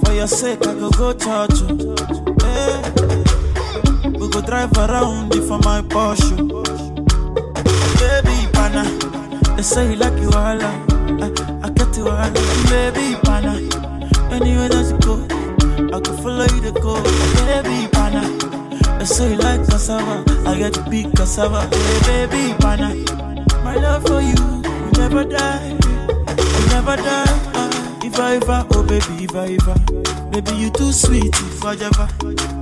For 0.00 0.12
your 0.14 0.26
sake, 0.26 0.66
I 0.66 0.72
go 0.80 0.88
go 0.90 1.12
church, 1.12 1.60
oh. 1.68 1.76
Hey. 2.44 2.72
We 4.18 4.26
go 4.30 4.40
drive 4.40 4.72
around 4.78 5.34
it 5.34 5.42
for 5.42 5.58
my 5.58 5.82
Porsche. 5.82 6.32
Oh. 6.50 6.64
Baby, 8.00 8.36
pana, 8.54 8.84
they 9.54 9.62
say 9.62 9.90
you 9.90 9.96
like 9.96 10.18
you 10.18 10.30
all, 10.30 10.62
I, 10.62 10.72
I 11.62 11.68
get 11.76 11.94
you 11.98 12.08
all, 12.08 12.30
baby, 12.72 13.16
pana. 13.22 13.52
Anywhere 14.32 14.68
that 14.70 14.86
you 14.92 14.98
go, 15.04 15.14
I 15.94 16.00
can 16.00 16.16
follow 16.22 16.46
you 16.54 16.60
to 16.62 16.72
go, 16.80 17.02
baby, 17.44 17.88
pana. 18.10 18.98
They 18.98 19.04
say 19.04 19.36
like 19.36 19.66
cassava, 19.68 20.24
I 20.46 20.58
get 20.58 20.90
big 20.90 21.14
cassava, 21.16 21.68
hey, 22.06 22.26
baby, 22.26 22.54
pana. 22.58 22.94
My 23.64 23.74
love 23.76 24.02
for 24.06 24.20
you, 24.20 24.34
will 24.34 24.92
never 24.98 25.24
die, 25.24 25.76
will 26.26 26.68
never 26.68 26.96
die. 26.96 27.50
Uh, 27.54 28.00
if 28.04 28.18
I 28.18 28.36
ever, 28.36 28.66
oh 28.72 28.82
baby, 28.82 29.24
if 29.24 29.34
I 29.34 29.56
ever, 29.60 30.30
baby 30.30 30.56
you 30.56 30.70
too 30.70 30.92
sweet, 30.92 31.34
if 31.34 31.64
I 31.64 31.74
ever, 31.74 32.08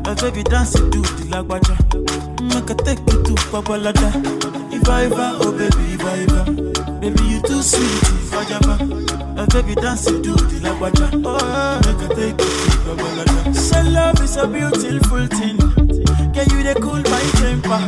my 0.05 0.15
baby 0.15 0.43
dance 0.43 0.73
to 0.73 0.81
the 0.81 1.27
lagwaja, 1.31 1.77
make 2.43 2.71
I 2.71 2.75
take 2.85 2.99
you 3.13 3.23
to 3.23 3.35
Babalada. 3.51 4.11
If 4.73 4.89
I 4.89 5.05
ever, 5.05 5.39
oh 5.41 5.53
baby, 5.53 5.95
if 5.95 6.05
I 6.05 6.19
ever, 6.25 7.01
baby 7.01 7.25
you 7.25 7.41
too 7.43 7.63
sweet, 7.63 8.03
if 8.03 8.35
I 8.35 8.45
ever, 8.57 9.16
my 9.37 9.45
baby 9.47 9.75
dance 9.75 10.07
it 10.09 10.23
to 10.25 10.33
the 10.33 10.59
lagwaja, 10.65 11.07
oh 11.25 11.81
make 11.85 12.03
I 12.03 12.15
take 12.15 12.41
you 12.41 13.53
to. 13.53 13.55
So 13.55 13.81
love 13.83 14.21
is 14.23 14.37
a 14.37 14.47
beautiful 14.47 15.27
thing, 15.27 15.59
can 16.33 16.49
you 16.51 16.63
they 16.63 16.75
cool 16.75 17.03
my 17.03 17.23
temper? 17.37 17.81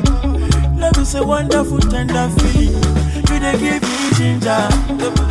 Love 0.79 0.99
is 0.99 1.15
a 1.17 1.27
wonderful 1.27 1.81
tender 1.81 2.29
feeling. 2.39 2.83
You 3.29 3.39
they 3.41 3.59
give 3.59 3.83
me 3.83 4.11
ginger. 4.15 4.69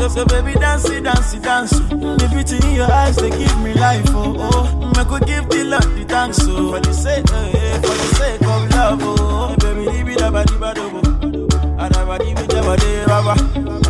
So, 0.10 0.26
baby, 0.26 0.54
dance 0.60 0.90
it, 0.90 1.04
dance 1.04 1.34
it, 1.34 1.42
dance. 1.44 1.72
The 1.72 2.28
beauty 2.32 2.58
in 2.68 2.76
your 2.76 2.92
eyes, 2.92 3.16
they 3.16 3.30
give 3.30 3.58
me 3.62 3.74
life. 3.74 4.04
Oh, 4.10 4.36
oh. 4.38 4.92
I 4.96 5.04
could 5.06 5.26
give 5.26 5.48
the 5.50 5.64
Lord 5.64 5.84
the 5.84 6.04
thanks. 6.08 6.40
Oh, 6.42 6.72
for 6.74 6.80
the 6.80 6.94
sake, 6.94 7.26
eh, 7.32 7.52
eh, 7.56 7.80
for 7.82 7.96
the 7.96 8.16
sake 8.16 8.42
of 8.42 8.70
love. 8.72 9.00
Oh, 9.04 9.56
baby, 9.60 9.86
leave 9.90 10.10
it 10.10 10.22
up, 10.22 10.34
leave 10.34 10.62
it 10.62 10.78
up. 10.78 11.80
I 11.80 11.90
never 11.90 12.18
leave 12.24 12.40
it 12.40 12.54
up, 12.54 13.08
baba. 13.08 13.36
Oh, 13.56 13.87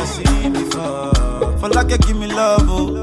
never 0.00 0.06
seen 0.06 0.52
before. 0.52 1.12
For 1.58 1.68
like 1.68 1.90
you 1.90 1.98
give 1.98 2.16
me 2.16 2.26
love. 2.26 2.62
Oh. 2.68 3.02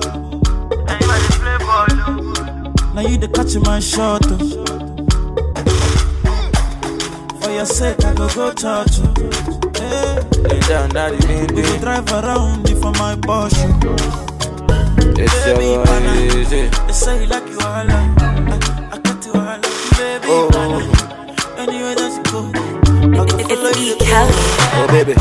Now 2.94 3.02
you 3.02 3.18
the 3.18 3.28
catch 3.34 3.56
my 3.66 3.80
shot. 3.80 4.24
Oh. 4.26 4.38
For 7.42 7.52
your 7.52 7.66
sake, 7.66 8.04
I 8.04 8.14
go 8.14 8.28
go 8.30 8.52
church. 8.54 9.00
Oh. 9.00 9.14
Hey. 9.76 10.24
Lay 10.50 10.60
down, 10.62 10.90
daddy, 10.90 11.18
We 11.18 11.48
baby. 11.48 11.62
go 11.62 11.78
drive 11.80 12.12
around 12.12 12.70
it 12.70 12.78
for 12.78 12.92
my 12.94 13.16
Porsche. 13.16 13.70
It's 15.20 15.46
your 15.46 15.56
Baby, 15.58 15.76
boy, 15.76 15.86
pana. 15.86 16.16
easy. 16.22 16.70
They 16.88 16.94
say 16.94 17.22
you 17.22 17.28
like 17.28 17.48
you 17.48 17.60
all. 17.60 17.68
I, 17.68 17.94
I 18.92 18.98
got 19.00 19.26
you 19.26 19.34
all. 19.34 19.60
Baby, 19.98 20.28
Oh. 20.30 20.50
pana. 20.52 20.78
Anywhere 21.62 21.96
that 21.96 22.12
you 22.18 22.24
go, 22.32 22.40
I 23.22 23.26
can 23.26 23.40
follow 23.48 23.70
It's 23.70 23.80
you. 23.80 23.94
E. 23.94 23.98
Kelly. 24.00 24.34
Oh 24.80 24.88
baby, 24.90 25.14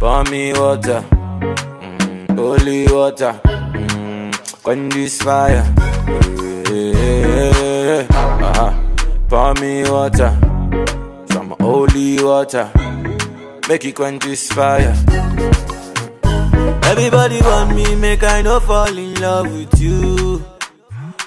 pour 0.00 0.24
me 0.30 0.52
water, 0.54 1.04
mm, 1.12 2.34
holy 2.34 2.86
water, 2.88 3.38
mm, 3.44 4.90
this 4.94 5.20
fire. 5.20 5.62
Uh-huh. 8.10 8.72
Pour 9.28 9.54
me 9.60 9.82
water, 9.82 10.32
some 11.30 11.54
holy 11.60 12.22
water, 12.22 12.70
make 13.68 13.84
it 13.84 13.94
quench 13.94 14.24
this 14.24 14.50
fire. 14.50 14.96
Everybody 16.84 17.40
want 17.42 17.76
me, 17.76 17.94
make 17.94 18.22
I 18.22 18.40
no 18.40 18.58
fall 18.58 18.96
in 18.96 19.14
love 19.20 19.52
with 19.52 19.78
you. 19.78 20.42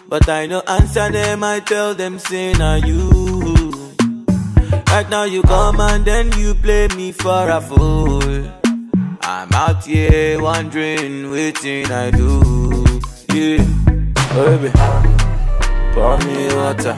But 0.09 0.27
I 0.27 0.47
no 0.47 0.62
answer 0.67 1.12
them, 1.12 1.43
I 1.43 1.59
tell 1.59 1.93
them, 1.93 2.17
say, 2.17 2.53
na 2.53 2.75
you. 2.75 3.71
Right 4.88 5.09
now 5.09 5.23
you 5.25 5.43
come 5.43 5.79
and 5.79 6.03
then 6.05 6.31
you 6.39 6.55
play 6.55 6.88
me 6.89 7.12
for 7.12 7.49
a 7.49 7.62
fool. 7.62 8.62
I'm 9.25 9.51
out 9.53 9.86
here 9.86 10.41
wondering, 10.41 11.31
waiting 11.31 11.86
I 11.91 12.12
do. 12.12 12.83
Yeah, 13.33 13.63
baby, 14.36 14.69
pour 15.93 16.17
me 16.19 16.53
water, 16.53 16.97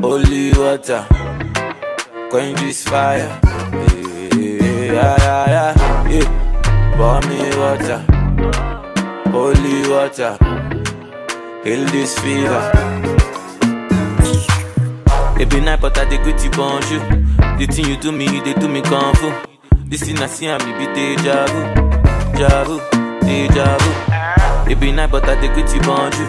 holy 0.00 0.52
water, 0.52 1.04
quench 2.30 2.60
this 2.60 2.84
fire. 2.84 3.40
Yeah, 4.32 5.16
yeah, 5.18 5.46
yeah, 5.48 6.08
yeah. 6.08 6.94
Pour 6.96 7.20
me 7.28 7.40
water, 7.58 7.98
holy 9.30 9.88
water, 9.90 10.38
heal 11.64 11.84
this 11.86 12.18
fever. 12.20 12.70
Be 15.50 15.60
night, 15.60 15.78
but 15.80 15.98
I 15.98 16.04
dey 16.08 16.16
greet 16.22 16.42
you 16.42 16.50
bonjour. 16.50 17.00
The 17.58 17.66
thing 17.70 17.84
you 17.86 17.96
do 17.98 18.12
me, 18.12 18.26
dey 18.40 18.54
do 18.54 18.66
me 18.66 18.80
kung. 18.80 19.53
This 19.86 20.02
thing 20.02 20.18
I 20.18 20.26
see, 20.26 20.48
I 20.48 20.58
me 20.64 20.72
be 20.78 20.86
deja 20.94 21.46
vu, 21.46 21.60
deja 22.32 22.64
vu, 22.64 22.80
deja 23.20 23.76
vu. 23.78 24.70
It 24.70 24.80
be 24.80 24.92
night, 24.92 25.10
but 25.10 25.28
I 25.28 25.40
dey 25.40 25.48
greet 25.52 25.72
you 25.74 25.80
bonjour. 25.82 26.26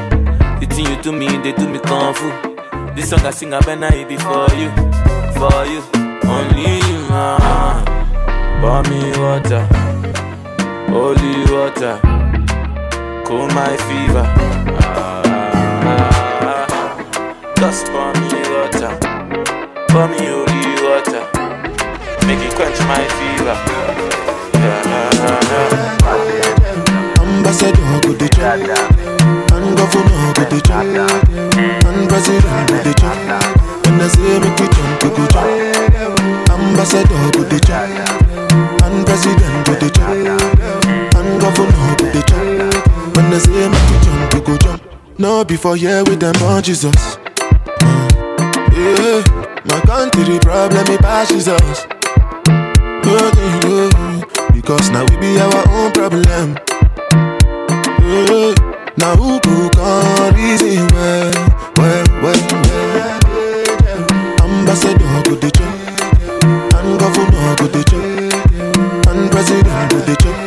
The 0.60 0.66
thing 0.70 0.86
you 0.86 1.02
do 1.02 1.12
me, 1.12 1.28
dey 1.44 1.54
do 1.54 1.68
me 1.68 1.80
kung 1.80 2.14
fu. 2.14 2.30
This 2.96 3.10
song 3.10 3.26
I 3.26 3.32
sing, 3.32 3.54
I 3.54 3.60
better 3.62 3.94
it 3.96 4.08
be 4.08 4.18
for 4.18 4.48
you, 4.56 4.70
for 5.38 5.66
you, 5.72 5.82
only 6.28 6.78
you. 6.88 7.00
Uh, 7.10 7.86
pour 8.62 8.82
me 8.90 9.02
water, 9.20 9.64
holy 10.92 11.34
water, 11.52 12.00
cool 13.26 13.48
my 13.56 13.76
fever. 13.88 14.26
Ah, 14.82 15.22
ah, 15.86 16.42
ah. 16.42 17.54
Just 17.58 17.88
pour 17.88 18.12
me 18.20 18.30
water, 18.54 18.92
pour 19.90 20.08
me 20.08 20.22
water, 20.32 20.45
make 22.26 22.40
it 22.42 22.54
quench 22.56 22.80
my 22.90 23.04
fever. 23.18 23.56
Ambassador 27.22 28.00
go 28.02 28.12
the 28.14 28.28
job, 28.34 28.62
and 29.54 29.78
governor 29.78 30.34
go 30.34 30.44
the 30.50 30.60
job, 30.62 30.86
and 31.86 32.10
president 32.10 32.70
go 32.70 32.78
the 32.84 32.94
job. 32.94 33.18
When 33.86 34.02
I 34.02 34.08
say 34.08 34.40
make 34.40 34.60
you 34.60 34.68
jump, 34.74 35.04
you 35.04 35.10
go 35.16 35.24
jump. 35.28 35.50
Ambassador 36.50 37.32
go 37.32 37.44
the 37.44 37.60
job, 37.60 37.90
and 38.84 39.06
president 39.06 39.68
go 39.68 39.74
the 39.76 39.90
job, 39.94 40.16
and 41.16 41.42
governor 41.42 41.96
go 41.98 42.06
the 42.10 42.22
job. 42.26 43.16
When 43.16 43.34
I 43.34 43.38
say 43.38 43.70
make 43.70 43.90
you 43.92 44.00
jump, 44.04 44.34
you 44.34 44.42
go 44.42 44.58
jump. 44.58 44.82
No 45.18 45.46
before 45.46 45.76
here 45.76 46.04
with 46.04 46.20
them 46.20 46.36
on 46.44 46.64
Jesus. 46.64 47.18
Yeah, 48.76 49.24
my 49.66 49.80
country 49.86 50.40
problem 50.40 50.86
it 50.92 51.00
passes 51.00 51.48
us 51.48 51.88
worthy, 53.16 53.48
oh, 53.72 54.52
because 54.54 54.90
now 54.92 55.06
we 55.08 55.16
be 55.18 55.40
our 55.40 55.64
own 55.72 55.92
problem. 55.92 56.58
Oh, 58.04 58.54
now 58.98 59.16
who 59.16 59.40
could 59.40 59.72
come 59.74 60.36
reason 60.36 60.88
well, 60.92 61.32
well, 61.78 62.06
well, 62.22 62.42
well? 62.52 63.22
Ambassador 64.44 65.16
go 65.26 65.36
the 65.36 65.50
check, 65.56 65.74
and 66.76 67.00
governor 67.00 67.56
go 67.56 67.68
the 67.72 67.82
check, 67.88 68.04
and 69.08 69.32
president 69.32 69.92
go 69.92 69.98
the 70.04 70.16
check. 70.20 70.38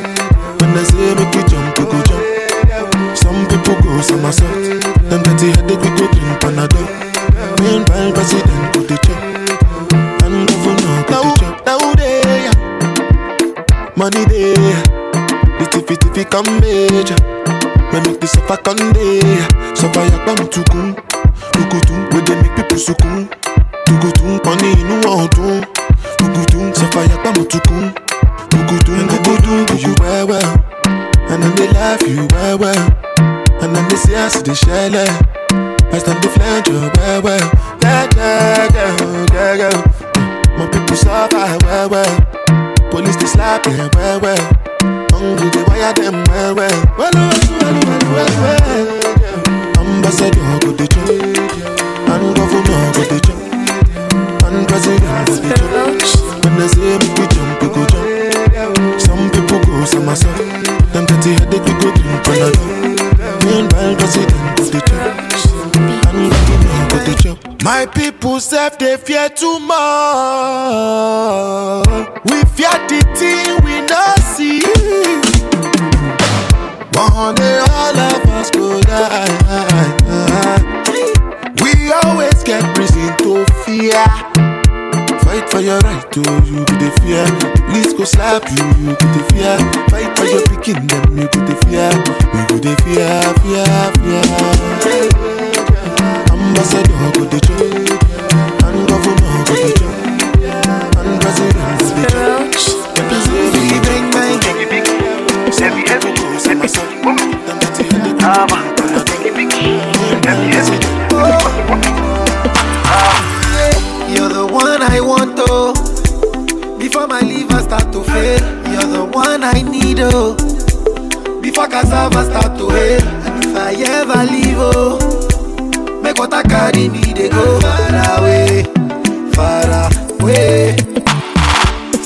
When 0.61 0.75
they 0.75 0.85
say 0.85 1.15
make 1.15 1.35
you 1.35 1.45
jump, 1.49 1.79
we 1.79 1.85
go 1.85 2.03
jump. 2.05 3.17
Some 3.17 3.47
people 3.49 3.81
go 3.81 4.01
some 4.03 4.25
assault, 4.25 4.83
them 5.09 5.23
dirty 5.23 5.49
headache 5.57 5.81
we 5.81 5.91
go 5.97 6.05
drink 6.13 6.41
Panadol. 6.43 6.87
Meanwhile, 7.61 8.13
president 8.13 8.75
go 8.75 8.81
the 8.83 8.97
check. 9.07 9.38
Become 16.15 16.61
major. 16.61 17.17
We 17.93 18.01
make 18.01 18.21
this 18.21 18.33
suffer 18.33 18.57
conde. 18.57 19.21
Suffer 19.77 20.05
yakpa 20.11 20.35
mutukun. 20.39 20.95
Tukutun, 21.53 22.01
we 22.13 22.21
dey 22.23 22.35
make 22.43 22.55
people 22.57 22.79
sukun. 22.79 23.29
Tukutun, 23.87 24.39
poni 24.41 24.73
inu 24.73 24.97
ọdun. 25.07 25.65
Tukutun, 26.19 26.75
suffer 26.75 27.05
yakpa 27.11 27.31
mutukun. 27.39 27.93
Tukutun, 28.51 29.09
tukutun, 29.09 29.67
do 29.67 29.75
you 29.77 29.95
well 30.01 30.27
well. 30.27 30.65
And 31.31 31.43
then 31.43 31.55
they 31.57 31.69
laugh 31.73 32.03
you 32.03 32.27
well 32.33 32.59
well. 32.59 32.83
And 33.63 33.75
then 33.77 33.89
they 33.89 33.97
see 33.97 34.15
us 34.15 34.41
they 34.43 34.55
share 34.55 34.91
As 35.93 36.05
them 36.05 36.21
they 36.21 36.29
flange 36.29 36.69
well 36.69 37.23
well. 37.23 37.51
Yeah, 37.83 38.09
yeah, 38.17 38.69
yeah, 39.33 39.55
yeah. 39.55 40.57
My 40.59 40.67
people 40.67 40.97
suffer 40.97 41.59
well 41.67 41.89
well. 41.91 42.78
Police 42.91 43.17
they 43.17 43.27
slap 43.27 43.63
them 43.65 43.91
well 43.95 44.21
well. 44.21 44.53
Hungry 45.13 45.51
they 45.51 45.63
wire 45.65 45.93
them 45.95 46.25
well 46.29 46.55
well. 46.55 46.85
Well 46.99 47.11
well 47.15 47.33
well 47.61 47.81
well 48.13 48.13
well 48.13 48.57
well. 48.63 48.87
Ambassador 49.79 50.59
go 50.63 50.71
the 50.73 50.87
chop, 50.89 51.09
and 51.09 52.37
governor 52.37 52.93
go 52.95 53.03
the 53.11 53.19
chop, 53.27 53.41
and 54.45 54.61
president 54.69 55.27
go 55.29 55.35
the 55.37 55.41
chop. 56.05 56.45
When 56.45 56.53
they 56.59 56.69
say 56.69 56.99
make 56.99 57.15
we 57.19 57.25
jump, 57.29 57.63
we 57.63 57.67
go 57.69 57.83
jump. 57.87 58.09
Some 59.01 59.25
people 59.31 59.61
go 59.65 59.73
somersault. 59.85 60.39
Them 60.93 61.05
dirty 61.07 61.31
headache 61.39 61.65
we 61.67 61.73
go 61.81 61.89
drink 61.95 62.23
Panadol. 62.25 62.69
Meanwhile 63.45 63.95
president 63.97 64.57
go 64.57 64.63
the 64.65 64.81
chop, 64.89 65.13
and 66.09 66.21
governor 66.31 66.83
go 66.91 66.97
the 67.05 67.13
chop. 67.23 67.39
My 67.63 67.87
people 67.87 68.41
self 68.41 68.79
they 68.79 68.97
fear 68.97 69.29
too 69.29 69.59
much. 69.61 69.79
You, 88.51 89.08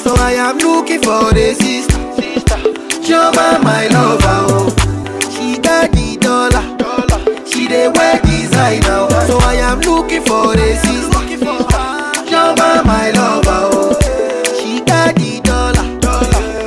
So 0.03 0.15
I 0.17 0.33
am 0.39 0.57
looking 0.59 1.03
for 1.03 1.29
a 1.37 1.55
sister, 1.55 2.01
sister. 2.17 2.57
Joma, 3.05 3.63
my 3.63 3.89
lover, 3.89 4.41
oh. 4.49 4.71
She 5.35 5.59
got 5.61 5.93
the 5.93 6.17
dollar. 6.17 6.65
She 7.47 7.69
dey 7.69 7.89
wear 7.89 8.19
designer, 8.23 9.07
oh. 9.11 9.27
So 9.29 9.37
I 9.39 9.57
am 9.57 9.81
looking 9.81 10.23
for 10.23 10.55
a 10.57 10.77
sister. 10.81 11.21
Joma, 12.31 12.83
my 12.87 13.11
lover, 13.11 13.69
oh. 13.69 13.93
She 14.59 14.81
got 14.81 15.15
the 15.15 15.41
dollar. 15.45 15.85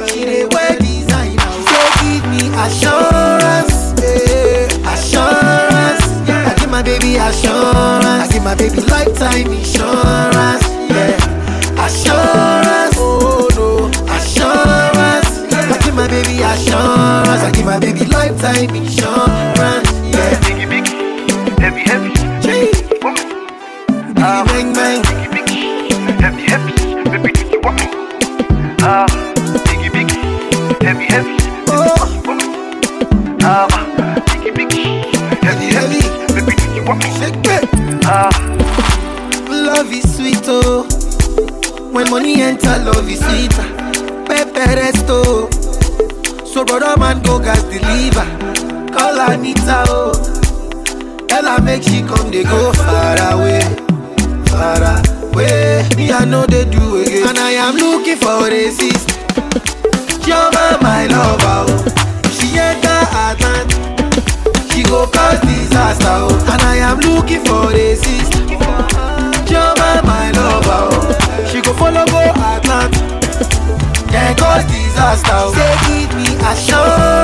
She 0.07 0.23
dey 0.23 0.45
wear 0.45 0.77
designer. 0.77 1.49
oh. 1.49 1.65
Say 1.65 1.87
give 2.05 2.25
me 2.29 2.43
assurance, 2.61 3.99
eh, 4.05 4.69
assurance. 4.93 6.05
I 6.29 6.53
give 6.59 6.69
my 6.69 6.83
baby 6.83 7.15
assurance. 7.15 8.05
I 8.05 8.27
give 8.31 8.43
my 8.43 8.53
baby 8.53 8.81
lifetime 8.81 9.47
insurance, 9.51 10.64
Joma, 60.25 60.81
my 60.81 61.05
lover, 61.07 61.65
oh. 61.69 61.85
If 62.25 62.33
she 62.39 62.57
enter 62.57 62.99
Atlant, 63.13 63.69
she 64.73 64.83
go 64.83 65.05
cause 65.07 65.39
disaster, 65.41 66.07
oh. 66.09 66.49
And 66.51 66.61
I 66.61 66.77
am 66.77 66.99
looking 66.99 67.43
for 67.45 67.71
a 67.71 67.95
sister. 67.95 68.39
Joma, 69.45 70.01
my 70.03 70.31
lover, 70.31 70.89
oh. 70.89 71.45
She 71.51 71.61
go 71.61 71.73
follow 71.73 72.05
go 72.05 72.21
Atlant, 72.51 72.93
then 74.11 74.35
cause 74.35 74.65
disaster, 74.65 75.29
oh. 75.31 75.53
Say 75.53 75.73
give 75.87 76.11
me 76.17 76.27
assurance, 76.49 77.14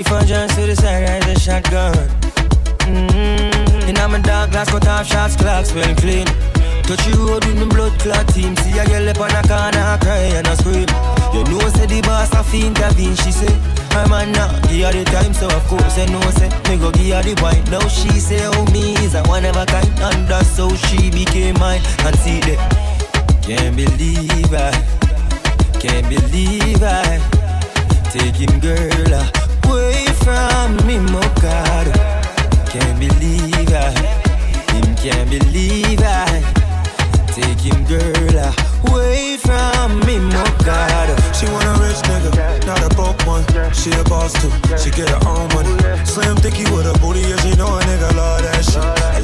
She 0.00 0.04
John 0.04 0.48
to 0.48 0.64
the 0.64 0.74
side, 0.74 1.04
ride 1.04 1.28
a 1.28 1.38
shotgun. 1.38 1.92
Mm-hmm. 2.88 3.92
In 3.92 4.00
my 4.10 4.18
dark 4.20 4.50
glass, 4.50 4.70
cut 4.70 4.88
off 4.88 5.06
shots, 5.06 5.36
clocks 5.36 5.74
well 5.74 5.94
clean. 5.96 6.24
Touch 6.88 7.04
you 7.06 7.28
road 7.28 7.44
with 7.44 7.60
me 7.60 7.66
blood 7.68 7.92
clot 8.00 8.26
team. 8.32 8.56
See 8.64 8.78
a 8.80 8.86
girl 8.88 9.10
up 9.10 9.20
on 9.20 9.28
a 9.28 9.44
corner, 9.44 10.00
cry 10.00 10.40
and 10.40 10.48
a 10.48 10.56
scream. 10.56 10.88
You 11.36 11.44
know, 11.52 11.60
say 11.76 11.84
the 11.84 12.00
boss 12.00 12.32
have 12.32 12.48
intervene. 12.48 13.14
She 13.20 13.30
say, 13.30 13.52
I'm 13.92 14.08
a 14.08 14.24
now, 14.24 14.48
give 14.72 14.88
her 14.88 14.92
the 14.96 15.04
time, 15.04 15.34
so 15.34 15.52
of 15.52 15.68
course 15.68 15.98
I 15.98 16.06
know, 16.08 16.24
say, 16.32 16.48
me 16.48 16.80
go 16.80 16.90
give 16.96 17.12
her 17.12 17.20
the 17.20 17.36
wine. 17.44 17.60
Now 17.68 17.84
she 17.86 18.08
say, 18.16 18.40
oh, 18.40 18.64
me 18.72 18.96
is 19.04 19.14
a 19.14 19.22
one 19.28 19.44
of 19.44 19.54
a 19.54 19.66
kind, 19.66 19.84
and 20.00 20.24
that's 20.24 20.56
how 20.56 20.72
she 20.88 21.10
became 21.12 21.60
mine. 21.60 21.84
And 22.08 22.16
see 22.16 22.40
that, 22.48 22.56
can't 23.44 23.76
believe 23.76 24.48
I. 24.48 24.72
Can't 25.76 26.08
believe 26.08 26.82
I 26.82 27.20
taking 28.10 28.60
girl 28.60 29.49
away 29.66 30.06
from 30.24 30.76
me, 30.86 30.98
God. 31.40 31.86
Can't 32.70 32.98
believe 32.98 33.72
I, 33.72 33.90
him 34.72 34.94
can't 34.96 35.28
believe 35.28 36.00
I 36.02 36.42
taking 37.28 37.84
girl 37.84 38.54
away 38.88 39.36
from 39.38 40.00
me, 40.06 40.18
God. 40.64 41.08
She 41.34 41.46
want 41.46 41.64
a 41.64 41.74
rich 41.82 42.00
nigga, 42.08 42.66
not 42.66 42.82
a 42.82 42.94
broke 42.94 43.20
one. 43.26 43.44
She 43.72 43.90
a 43.92 44.04
boss 44.04 44.32
too, 44.40 44.50
she 44.76 44.90
get 44.90 45.08
her 45.08 45.28
own 45.28 45.48
money. 45.54 45.74
Slim 46.04 46.36
thicky 46.36 46.64
with 46.72 46.86
a 46.86 46.98
booty, 47.00 47.20
yeah, 47.20 47.36
she 47.36 47.54
know 47.56 47.66
a 47.66 47.80
nigga 47.80 48.14
love 48.16 48.42
that 48.42 48.64
shit. 48.64 49.19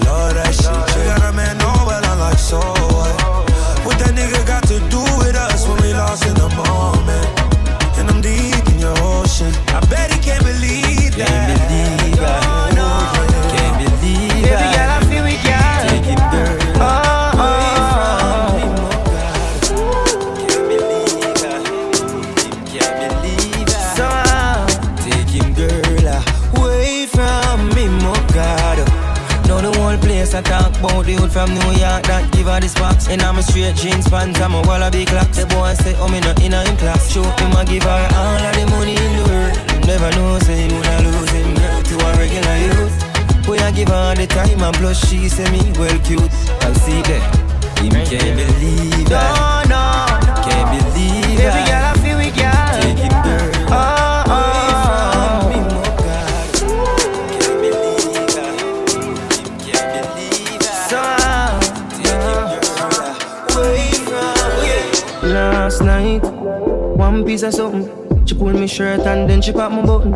She 69.46 69.52
popped 69.52 69.74
my 69.74 69.86
button. 69.86 70.12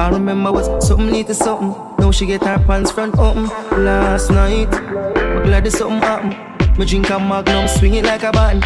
I 0.00 0.08
remember 0.08 0.50
was 0.50 0.66
something 0.86 1.10
need 1.10 1.26
to 1.26 1.34
something. 1.34 1.74
Now 1.98 2.10
she 2.10 2.24
get 2.24 2.42
her 2.42 2.58
pants 2.66 2.90
front 2.90 3.18
open. 3.18 3.44
Last 3.84 4.30
night, 4.30 4.70
but 4.70 5.44
glad 5.44 5.64
there's 5.64 5.76
something 5.76 6.00
happen. 6.00 6.30
Me 6.78 6.86
drink 6.86 7.10
a 7.10 7.18
magnum, 7.18 7.68
swing 7.68 7.94
it 7.94 8.04
like 8.06 8.22
a 8.22 8.32
button. 8.32 8.62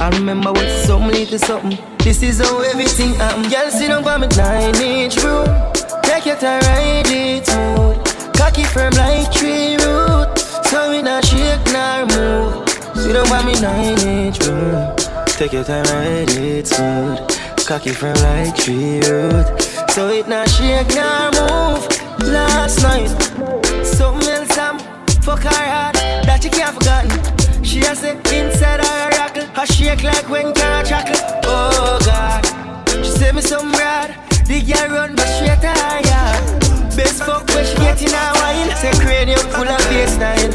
I 0.00 0.08
remember 0.10 0.52
what 0.52 0.68
something 0.86 1.10
need 1.10 1.28
to 1.30 1.38
something. 1.40 1.76
This 1.98 2.22
is 2.22 2.38
how 2.38 2.60
everything 2.60 3.14
happen. 3.14 3.50
Girl, 3.50 3.70
sit 3.72 3.88
down 3.88 4.04
by 4.04 4.18
me 4.18 4.28
nine 4.36 4.76
inch 4.76 5.16
room. 5.16 5.46
Take 6.04 6.26
your 6.26 6.36
time, 6.36 6.62
ride 6.62 7.10
it 7.10 7.44
smooth. 7.44 8.36
Cocky 8.36 8.62
firm 8.62 8.92
like 8.92 9.32
tree 9.32 9.74
root. 9.82 10.38
So 10.70 10.90
we 10.90 11.02
not 11.02 11.24
shake 11.24 11.64
nor 11.72 12.06
move. 12.06 12.68
Sit 12.94 13.14
down 13.14 13.28
by 13.28 13.44
me 13.44 13.60
nine 13.60 13.98
inch 13.98 14.46
room. 14.46 14.94
Take 15.26 15.54
your 15.54 15.64
time, 15.64 15.84
ride 15.86 16.30
it 16.30 16.68
smooth. 16.68 17.39
Cocky 17.70 17.90
from 17.90 18.14
like 18.14 18.56
tree 18.56 18.98
root. 19.06 19.46
So 19.90 20.08
it 20.08 20.26
not 20.26 20.48
shake 20.48 20.88
nor 20.88 21.30
move. 21.38 21.86
Last 22.26 22.82
night, 22.82 23.06
something 23.86 24.28
else 24.28 24.58
I'm 24.58 24.80
fuck 25.22 25.44
her 25.44 25.54
hard 25.54 25.94
that 26.26 26.40
you 26.42 26.50
can't 26.50 26.74
forgotten. 26.74 27.62
She 27.62 27.78
has 27.86 28.02
it 28.02 28.16
inside 28.32 28.80
her 28.84 29.10
rockle, 29.10 29.46
her 29.54 29.66
shake 29.66 30.02
like 30.02 30.28
when 30.28 30.52
can't 30.52 30.84
chuckle. 30.84 31.14
Oh 31.44 32.00
God, 32.04 32.44
she 32.88 33.04
send 33.04 33.36
me 33.36 33.42
some 33.42 33.70
rad. 33.74 34.18
The 34.48 34.60
girl 34.66 34.88
run 34.90 35.14
but 35.14 35.28
straight 35.28 35.62
to. 35.62 35.76
Best 36.96 37.22
fuck 37.22 37.46
when 37.54 37.64
she 37.64 37.76
get 37.76 38.02
in 38.02 38.10
her 38.10 38.32
wine. 38.42 38.74
Say 38.82 38.90
cranium 38.98 39.38
full 39.46 39.68
of 39.68 39.78
baseline. 39.86 40.50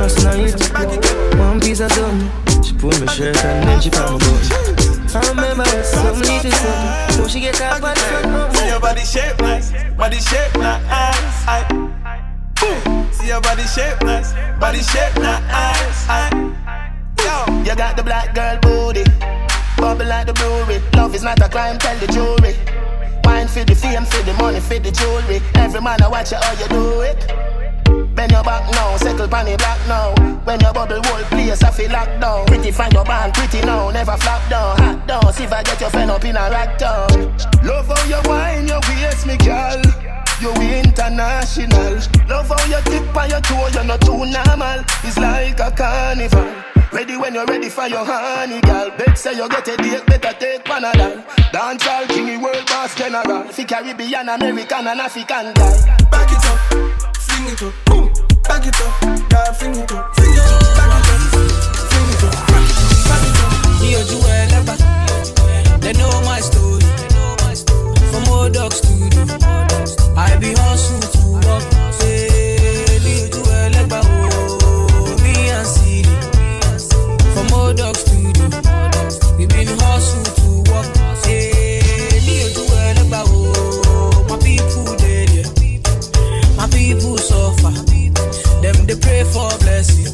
Last 0.00 0.24
night, 0.24 1.36
one 1.36 1.60
piece 1.60 1.80
of 1.80 1.92
something. 1.92 2.62
She 2.62 2.72
pull 2.72 2.98
my 3.04 3.12
shirt 3.12 3.36
and 3.44 3.68
then 3.68 3.80
she 3.82 3.90
found 3.90 4.12
my 4.12 4.18
button. 4.18 4.73
I 5.16 5.28
remember 5.28 5.64
something 5.84 6.22
need 6.22 6.42
to 6.42 6.50
something. 6.50 7.16
So 7.16 7.28
she 7.28 7.40
get 7.40 7.56
her 7.58 7.80
pants 7.80 8.02
front 8.02 8.56
See 8.56 8.66
your 8.66 8.80
body 8.80 9.04
shape 9.04 9.38
nice, 9.40 9.70
body 9.94 10.18
shape 10.18 10.54
nice. 10.56 11.46
I. 11.46 11.62
See 13.12 13.28
your 13.28 13.40
body 13.40 13.62
shape 13.62 14.02
nice, 14.02 14.32
body 14.58 14.80
shape 14.80 15.16
nice. 15.18 16.08
Yo, 17.18 17.62
you 17.62 17.76
got 17.76 17.96
the 17.96 18.02
black 18.02 18.34
girl 18.34 18.58
booty, 18.60 19.04
bubble 19.78 20.06
like 20.06 20.26
the 20.26 20.34
brewery. 20.34 20.82
Love 20.94 21.14
is 21.14 21.22
not 21.22 21.40
a 21.40 21.48
crime, 21.48 21.78
tell 21.78 21.96
the 21.98 22.06
jury. 22.08 22.56
Wine 23.24 23.48
for 23.48 23.64
the 23.64 23.74
fame, 23.74 24.04
for 24.04 24.22
the 24.24 24.32
money, 24.34 24.60
for 24.60 24.78
the 24.78 24.90
jewelry. 24.90 25.40
Every 25.54 25.80
man 25.80 26.02
I 26.02 26.08
watch 26.08 26.32
you 26.32 26.38
how 26.38 26.52
you 26.60 26.68
do 26.68 27.00
it. 27.00 27.63
Bend 28.14 28.30
your 28.30 28.44
back 28.44 28.70
now, 28.70 28.96
circle 28.96 29.28
pan 29.28 29.46
the 29.46 29.56
black 29.56 29.80
now. 29.88 30.14
When 30.44 30.60
your 30.60 30.72
bubble 30.72 31.02
whole 31.02 31.24
place, 31.24 31.62
I 31.62 31.70
feel 31.70 31.90
locked 31.90 32.20
down. 32.20 32.46
Pretty 32.46 32.70
find 32.70 32.92
your 32.92 33.04
band, 33.04 33.34
pretty 33.34 33.60
now, 33.66 33.90
never 33.90 34.16
flop 34.16 34.48
down, 34.48 34.78
hot 34.78 35.06
down. 35.06 35.32
See 35.32 35.44
if 35.44 35.52
I 35.52 35.62
get 35.62 35.80
your 35.80 35.90
friend 35.90 36.10
up 36.10 36.24
in 36.24 36.36
a 36.36 36.50
rack 36.50 36.78
down. 36.78 37.08
Love 37.64 37.88
how 37.88 38.04
you 38.06 38.20
wine, 38.28 38.68
your 38.68 38.80
waist, 38.88 39.26
me 39.26 39.36
girl. 39.38 39.82
You 40.40 40.50
international. 40.50 41.98
Love 42.28 42.48
how 42.48 42.64
you 42.66 42.82
tip 42.84 43.16
on 43.16 43.30
your 43.30 43.40
toe, 43.40 43.68
you're 43.72 43.84
not 43.84 44.00
too 44.00 44.24
normal. 44.26 44.84
It's 45.02 45.18
like 45.18 45.58
a 45.60 45.70
carnival. 45.70 46.52
Ready 46.92 47.16
when 47.16 47.34
you're 47.34 47.46
ready 47.46 47.68
for 47.68 47.88
your 47.88 48.04
honey, 48.04 48.60
girl. 48.60 48.90
Bet 48.96 49.18
say 49.18 49.34
you 49.34 49.48
get 49.48 49.66
a 49.66 49.76
date, 49.76 50.06
better 50.06 50.32
take 50.38 50.64
Panadol. 50.64 51.24
Dance 51.50 51.86
all 51.88 52.06
king, 52.06 52.40
world 52.40 52.66
boss 52.66 52.94
general. 52.94 53.44
Fi 53.48 53.64
Caribbean, 53.64 54.28
American, 54.28 54.86
and 54.86 55.00
African 55.00 55.52
guy. 55.54 55.96
Back 56.10 56.30
it 56.30 56.44
up, 56.46 57.13
fling 57.44 57.54
it 57.54 57.62
up, 57.62 57.74
boom. 57.86 58.12
Back 58.44 58.66
it 58.66 58.80
up, 58.80 59.00
girl, 59.28 59.52
fling 59.54 59.74
it 59.76 59.92
up, 59.92 60.16
fling 60.16 60.32
it 60.32 60.40
up. 60.40 60.60
Back 60.76 60.92
it 60.96 61.08
up, 61.08 61.44
fling 61.90 62.10
it 62.10 62.24
up, 62.24 62.32
back 63.08 63.24
it 63.28 63.38
up. 63.42 63.52
Me 63.80 63.88
or 63.96 64.04
you 64.08 64.18
ever 64.56 64.76
They 65.80 65.92
know 65.92 66.12
my 66.24 66.40
story 66.40 66.82
From 68.10 68.24
old 68.32 68.72
studio 68.72 69.24
I 70.16 70.36
be 70.40 70.54
hustle 70.54 71.00
to 71.00 71.46
work 71.46 71.64
Say, 71.92 73.00
me 73.04 73.28
oh, 74.04 75.16
Me 75.22 75.50
and 75.50 75.66
Siri 75.66 76.14
From 77.34 77.46
studio 77.94 78.48
We 79.36 79.46
been 79.46 79.78
hustle 79.78 80.24
to 80.24 80.72
work 80.72 80.93
They 88.86 88.96
pray 88.96 89.24
for 89.24 89.48
blessing 89.60 90.13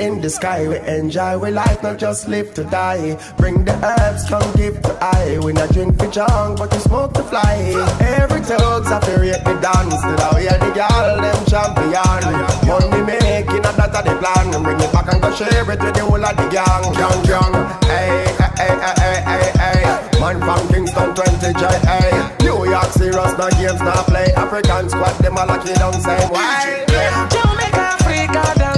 in 0.00 0.20
the 0.20 0.30
sky. 0.30 0.66
We 0.66 0.78
enjoy 0.80 1.38
we 1.38 1.50
life, 1.50 1.82
not 1.82 1.98
just 1.98 2.28
live 2.28 2.54
to 2.54 2.64
die. 2.64 3.18
Bring 3.36 3.64
the 3.64 3.76
herbs, 3.84 4.28
come 4.28 4.50
give 4.56 4.80
to 4.82 4.92
I. 5.00 5.38
We 5.44 5.52
not 5.52 5.70
drink 5.72 5.98
for 5.98 6.08
junk, 6.08 6.58
but 6.58 6.72
we 6.72 6.78
smoke 6.80 7.12
to 7.14 7.22
fly. 7.22 7.76
Every 8.00 8.40
thugs 8.40 8.88
have 8.88 9.04
to 9.04 9.20
rate 9.20 9.44
the 9.44 9.54
dance. 9.60 9.94
Still 10.00 10.20
out 10.26 10.40
here 10.40 10.56
the 10.56 10.70
girl, 10.72 11.20
them 11.20 11.40
champion. 11.46 12.22
Money 12.66 13.02
making, 13.04 13.64
and 13.68 13.76
that's 13.76 14.00
the 14.00 14.14
plan. 14.16 14.62
Bring 14.62 14.80
it 14.80 14.92
back 14.92 15.12
and 15.12 15.20
go 15.20 15.30
share 15.34 15.52
it 15.52 15.66
with 15.68 15.80
the 15.80 16.04
whole 16.04 16.24
of 16.24 16.36
the 16.36 16.46
gang. 16.48 16.84
Gang, 16.96 17.20
gang. 17.28 17.54
Hey, 17.84 18.24
hey, 18.40 18.74
hey, 18.80 18.96
hey, 18.96 19.20
hey, 19.28 19.84
hey. 19.84 20.20
Man 20.20 20.40
from 20.40 20.66
Kingston 20.68 21.14
20 21.14 21.52
J. 21.60 21.64
Hey. 21.84 22.10
New 22.40 22.64
York 22.64 22.90
serious, 22.96 23.32
no 23.36 23.48
games, 23.60 23.80
no 23.80 23.92
play. 24.08 24.32
African 24.32 24.88
squad, 24.88 25.14
them 25.20 25.36
all 25.36 25.46
lucky 25.46 25.74
down 25.74 25.92
same 26.00 26.28
way. 26.32 26.84
Jamaica, 26.88 27.84
Africa. 28.00 28.69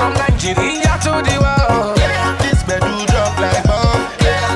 From 0.00 0.14
Nigeria 0.14 0.96
to 1.04 1.12
the 1.28 1.36
world. 1.44 1.96
This 2.40 2.62
bed 2.64 2.80
do 2.80 3.04
drop 3.12 3.36
like 3.38 3.64
bomb. 3.68 4.00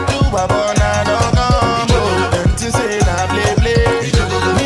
Do 0.09 0.18
a 0.33 0.44
banana 0.48 1.18
gumbo. 1.37 2.00
Them 2.33 2.50
to 2.57 2.68
say 2.72 2.96
na 3.04 3.16
play 3.28 3.52
play. 3.61 3.85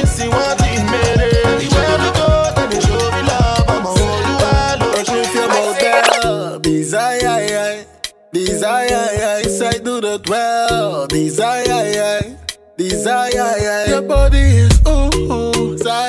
See 0.06 0.28
what 0.28 0.60
he 0.62 0.78
made 0.92 1.18
it. 1.18 1.66
Where 1.74 1.98
we 1.98 2.08
go, 2.14 2.28
then 2.54 2.66
they 2.70 2.80
show 2.80 3.04
me 3.10 3.22
love. 3.26 3.66
I'ma 3.74 3.90
hold 3.98 4.24
you 4.30 4.36
all. 4.46 4.78
Proof 5.04 5.34
your 5.34 5.48
model, 5.48 6.60
desire, 6.60 7.84
desire, 8.32 9.42
side 9.48 9.82
do 9.84 10.00
the 10.00 10.18
twelve, 10.20 11.08
desire, 11.08 12.36
desire, 12.76 13.88
your 13.88 14.02
body 14.02 14.38
is 14.38 14.80
ooh, 14.86 15.10
ooh, 15.32 15.76
desire, 15.76 16.07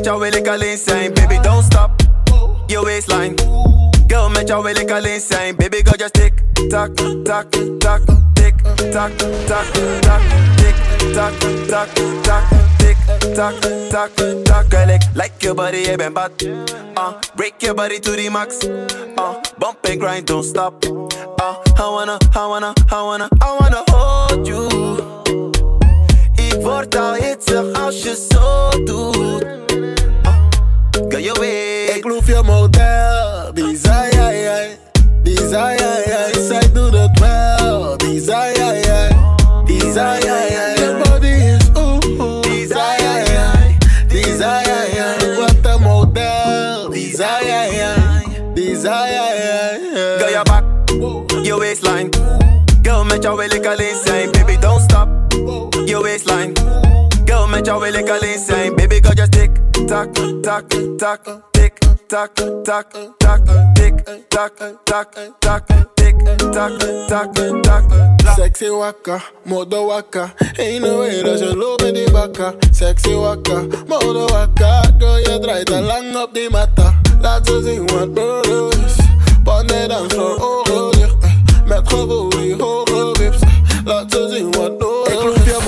Make 0.00 0.06
your 0.06 0.18
way 0.18 0.30
like 0.30 0.46
a 0.46 0.54
insane. 0.72 1.12
Baby, 1.12 1.38
don't 1.42 1.62
stop. 1.62 2.02
Your 2.70 2.86
waistline. 2.86 3.36
Girl, 4.08 4.30
make 4.30 4.48
your 4.48 4.62
way 4.62 4.72
like 4.72 4.90
a 4.90 4.96
insane. 4.96 5.56
Baby, 5.56 5.82
girl, 5.82 5.92
just 5.98 6.14
tick 6.14 6.32
tock, 6.70 6.94
tock, 6.96 7.50
tock, 7.50 7.50
tick 8.34 8.56
tock, 8.90 9.12
tock, 9.12 9.12
tock, 9.46 10.22
tick 10.56 10.76
tock, 11.12 11.34
tock, 11.68 11.88
tock, 12.24 12.48
tick 12.78 12.96
tock, 13.36 13.60
tock, 13.90 14.10
tock. 14.46 14.70
Girl, 14.70 14.86
like, 14.86 15.14
like 15.14 15.42
your 15.42 15.54
body, 15.54 15.82
yeah, 15.82 15.96
been 15.96 16.14
bad. 16.14 16.32
Uh, 16.96 17.20
break 17.36 17.62
your 17.62 17.74
body 17.74 18.00
to 18.00 18.12
the 18.12 18.30
max. 18.30 18.64
Uh, 18.64 19.42
bump 19.58 19.84
and 19.84 20.00
grind, 20.00 20.26
don't 20.26 20.42
stop. 20.42 20.82
Uh, 20.82 21.62
I 21.76 21.90
wanna, 21.90 22.18
I 22.34 22.46
wanna, 22.46 22.74
I 22.90 23.02
wanna, 23.02 23.28
I 23.42 23.58
wanna 23.60 23.84
hold 23.90 24.48
you. 24.48 25.19
Ik 26.50 26.60
word 26.62 26.96
al 26.96 27.14
hitsig 27.14 27.72
als 27.72 28.02
je 28.02 28.26
zo 28.30 28.68
doet. 28.84 29.44
Ah, 30.22 30.34
girl, 31.08 31.22
je 31.22 31.36
weet. 31.40 31.96
Ik 31.96 32.04
loef 32.04 32.26
je 32.26 32.42
model, 32.44 33.52
desire, 33.54 34.68
desire, 35.22 36.30
side 36.32 36.72
do 36.72 36.90
the 36.90 37.08
twelve, 37.14 37.96
desire, 37.96 39.08
desire, 39.64 40.74
your 40.76 41.02
body 41.02 41.28
is 41.28 41.68
ooh, 41.76 42.20
ooh, 42.20 42.42
desire, 42.42 43.76
desire, 44.08 45.36
what 45.38 45.66
a 45.66 45.78
model, 45.78 46.90
desire, 46.90 47.68
desire. 48.54 49.78
Girl, 50.18 50.30
your 50.30 50.44
back, 50.44 50.64
your 51.42 51.58
waistline. 51.58 52.10
Girl, 52.82 53.04
met 53.04 53.22
jou 53.22 53.36
wil 53.36 53.50
ik 53.50 53.66
alleen 53.66 53.96
zijn. 54.04 54.39
Your 56.30 56.38
waistline. 56.38 56.54
Girl, 57.24 57.46
met 57.48 57.66
jou 57.66 57.80
wil 57.80 57.94
ik 57.94 58.10
alleen. 58.10 58.74
Baby, 58.76 58.98
girl, 59.02 59.14
just 59.14 59.32
tock, 59.32 60.14
tick, 61.50 61.78
tock, 62.02 62.34
tock, 62.64 62.90
tock, 63.18 63.42
tick, 63.74 63.94
tock, 64.30 64.56
tock, 64.84 65.04
tock. 65.44 65.64
Sexy 68.36 68.68
waka, 68.68 69.20
modo 69.44 69.86
waka. 69.86 70.32
Ain't 70.58 70.82
no 70.82 70.98
way 70.98 71.22
dat 71.22 71.38
je 71.38 71.56
loopt 71.56 71.82
met 71.82 71.94
die 71.94 72.10
bakka. 72.10 72.54
Sexy 72.70 73.14
waka, 73.14 73.66
modo 73.86 74.26
waka. 74.26 74.82
Girl, 74.98 75.18
je 75.18 75.38
draait 75.40 75.70
al 75.70 75.82
lang 75.82 76.16
op 76.16 76.30
die 76.32 76.50
matta. 76.50 77.00
Laat 77.20 77.46
ze 77.46 77.62
zien 77.64 77.86
wat 77.86 78.14
bro 78.14 78.68
is. 78.68 78.96
Panne 79.44 79.86
dans 79.88 80.14
voor 80.14 80.38
ogen 80.40 80.90
dicht. 80.98 81.16
Met 81.64 81.88
gevoel 81.88 82.28
die 82.28 82.62
hoge 82.62 83.14
wips. 83.18 83.38
Laat 83.84 84.12
ze 84.12 84.28
zien 84.30 84.50
wat 84.50 84.80
is. 85.08 85.39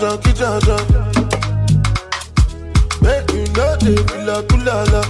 Junkie 0.00 0.32
Jojo. 0.34 0.76
Make 3.02 3.30
you 3.32 3.46
know 3.54 3.76
they 3.76 3.96
feel 3.96 4.24
like 4.26 4.46
kulala. 4.48 5.02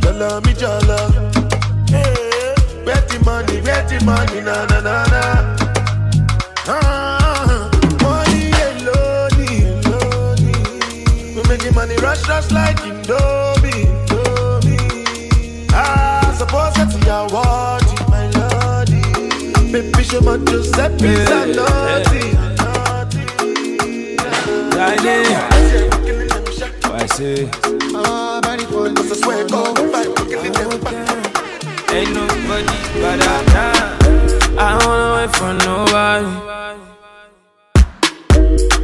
Jala 0.00 0.40
mi 0.44 0.52
jala. 0.54 0.98
The 3.08 3.18
money, 3.24 3.60
the 3.60 4.04
money, 4.04 4.40
na 4.42 4.66
na 4.66 4.80
na 4.80 5.04
na. 5.12 5.22
Ah, 6.68 7.70
money 8.02 8.50
alone, 8.66 9.42
alone. 9.86 11.34
We 11.34 11.42
making 11.48 11.74
money 11.74 11.96
rush, 11.96 12.28
rush 12.28 12.50
like 12.52 12.76
Indomie. 12.78 13.86
Ah, 15.72 16.34
suppose 16.38 16.74
that's 16.74 16.96
your. 17.06 17.45
My 20.06 20.36
Giuseppe. 20.38 21.08
I 26.94 27.06
say, 27.08 27.46
body 28.40 28.66
boy, 28.66 28.90
that's 28.90 29.10
a 29.10 29.14
swear 29.16 29.48
go. 29.48 29.74
ain't 31.92 32.14
nobody 32.14 32.76
but 33.00 33.20
I. 33.20 33.34
I 34.56 34.78
don't 34.78 34.86
wanna 34.86 35.08
wait 35.16 35.30
for 35.34 35.52
nobody. 35.66 36.30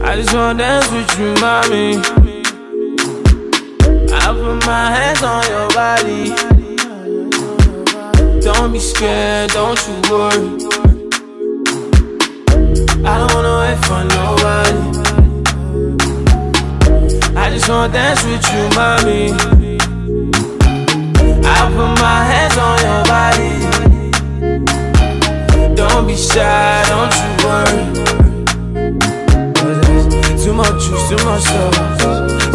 I 0.02 0.16
just 0.16 0.34
wanna 0.34 0.58
dance 0.58 0.90
with 0.90 1.18
you, 1.20 1.34
mommy. 1.40 2.02
I 4.12 4.26
put 4.34 4.66
my 4.66 4.90
hands 4.90 5.22
on 5.22 5.46
your 5.46 5.68
body. 5.70 6.34
Don't 8.40 8.72
be 8.72 8.80
scared, 8.80 9.50
don't 9.50 9.78
you 9.86 9.94
worry. 10.10 10.81
I 13.04 13.18
don't 13.18 13.32
wanna 13.34 13.54
wait 13.62 13.78
for 13.86 14.02
nobody. 14.16 14.80
I 17.36 17.50
just 17.50 17.68
wanna 17.68 17.92
dance 17.92 18.22
with 18.24 18.44
you, 18.52 18.62
mommy. 18.78 19.32
I 21.44 21.56
put 21.74 21.90
my 22.00 22.18
hands 22.30 22.56
on 22.58 22.78
your 22.86 23.02
body. 23.10 23.52
Don't 25.74 26.06
be 26.06 26.16
shy, 26.16 26.84
don't 26.92 27.14
you 27.20 27.30
worry. 27.46 27.82
Too 30.42 30.52
much 30.54 30.76
juice, 30.84 31.04
too 31.08 31.18
much 31.24 31.42
sauce. 31.42 31.78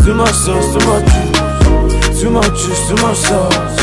Too 0.06 0.14
much 0.14 0.34
sauce, 0.34 0.68
too 0.74 0.82
much 0.88 1.06
juice. 1.14 2.22
Too 2.22 2.30
much 2.32 2.56
juice, 2.62 2.84
too 2.88 2.96
much 3.04 3.18
sauce. 3.18 3.76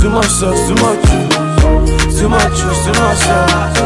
Too 0.00 0.10
much 0.10 0.26
sauce, 0.26 0.60
too 0.66 0.74
much 0.82 1.00
juice. 1.08 2.18
Too 2.18 2.28
much 2.28 2.52
juice, 2.58 2.80
too 2.84 2.92
much 3.00 3.18
sauce. 3.18 3.78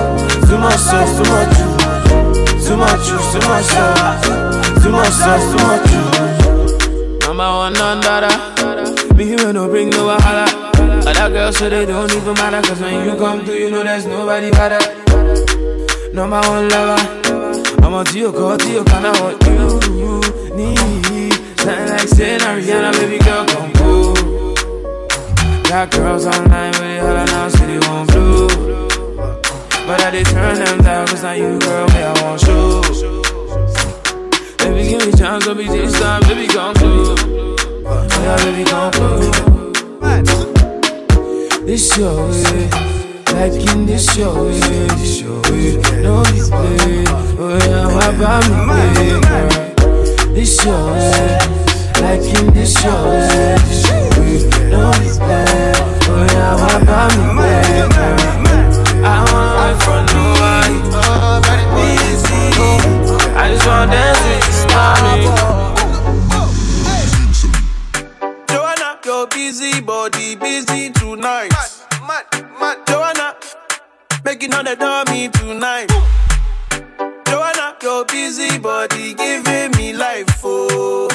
Too 0.48 0.58
much 0.58 0.78
sauce, 0.78 1.12
too 1.16 1.24
much 1.30 1.50
juice. 1.58 1.93
Too 2.66 2.76
much 2.78 3.06
juice, 3.06 3.32
too 3.32 3.40
much 3.46 3.64
sauce. 3.66 4.82
Too 4.82 4.90
much 4.90 5.12
sauce, 5.12 5.44
too 5.52 5.60
much 5.66 5.84
juice. 5.90 7.26
Number 7.26 7.44
one 7.44 7.76
under 7.76 9.14
Me 9.16 9.24
here 9.24 9.52
no 9.52 9.68
bring 9.68 9.90
no 9.90 10.06
wahala. 10.08 10.46
Other 11.06 11.28
girls 11.34 11.58
so 11.58 11.68
they 11.68 11.84
don't 11.84 12.10
even 12.10 12.34
matter. 12.34 12.66
Cause 12.66 12.80
when 12.80 13.04
you 13.04 13.16
come 13.16 13.44
through, 13.44 13.54
you 13.54 13.70
know 13.70 13.84
there's 13.84 14.06
nobody 14.06 14.50
better. 14.50 14.80
Number 16.14 16.40
one 16.40 16.68
lover. 16.70 17.02
I'm 17.84 17.92
on 17.92 18.06
to 18.06 18.18
your 18.18 18.32
call, 18.32 18.56
to 18.56 18.70
your 18.72 18.84
kind 18.84 19.06
of 19.06 19.20
what 19.20 19.46
you 19.46 20.20
need. 20.56 21.34
Something 21.60 21.88
like 21.90 22.08
saying 22.08 22.40
Ariana, 22.40 22.92
baby 22.92 23.22
girl, 23.22 23.44
come 23.46 23.72
through. 23.72 24.54
Got 25.64 25.90
girls 25.90 26.24
online 26.24 26.74
it, 26.76 27.00
all 27.02 27.14
I 27.16 27.24
now 27.26 27.48
city 27.50 27.78
won't 27.86 28.10
blue. 28.10 28.93
But 29.86 30.00
I 30.00 30.10
did 30.10 30.26
turn 30.26 30.56
them 30.56 30.78
down, 30.82 31.06
cause 31.08 31.22
now 31.22 31.32
you, 31.32 31.58
girl, 31.58 31.86
me, 31.88 32.02
I 32.02 32.12
want 32.22 32.42
you. 32.42 32.80
Baby, 34.56 34.88
give 34.88 35.04
me 35.04 35.12
chance, 35.12 35.46
be 35.46 35.66
this 35.68 36.00
time, 36.00 36.22
baby, 36.22 36.46
come 36.46 36.74
through. 36.74 37.14
Yeah, 37.84 38.36
baby, 38.44 38.64
come 38.64 38.90
through. 38.92 39.30
This 41.66 41.96
your 41.98 42.28
way, 42.28 42.70
like 43.34 43.52
in 43.52 43.84
this 43.84 44.16
your 44.16 44.34
way, 44.34 44.60
this 44.96 45.20
your 45.20 45.42
way. 45.42 45.76
No 46.02 46.22
be 46.32 46.40
play, 46.48 47.04
oh 47.38 47.58
yeah, 47.66 47.86
why 47.92 48.08
about 48.08 48.44
me 48.48 49.20
girl? 49.20 50.34
This 50.34 50.64
your 50.64 50.92
way, 50.92 51.38
like 52.00 52.24
in 52.40 52.46
this 52.54 52.72
your 52.82 53.04
way, 53.04 53.56
this 53.68 53.84
your 53.88 54.04
way. 54.16 54.38
No 54.70 54.92
be 54.92 55.08
play, 55.18 55.72
oh 56.08 56.24
yeah, 56.32 56.52
why 56.56 56.72
about 56.80 57.12
me 57.18 57.44
girl? 57.94 58.43
I 59.06 59.74
nobody, 60.12 60.76
easy. 61.84 62.44
I 63.36 63.48
just 63.52 63.66
wanna 63.66 63.92
dance 63.92 64.20
with. 64.24 64.44
Joanna, 68.48 68.98
your 69.04 69.26
busy 69.26 69.80
body 69.80 70.36
busy 70.36 70.90
tonight. 70.90 71.52
Joanna, 72.88 73.34
making 74.24 74.54
all 74.54 74.64
the 74.64 74.76
dummy 74.76 75.28
tonight. 75.28 75.90
Joanna, 77.26 77.76
your 77.82 78.04
busy 78.06 78.58
body 78.58 79.14
giving 79.14 79.70
me 79.72 79.92
life, 79.92 80.40
oh, 80.44 81.08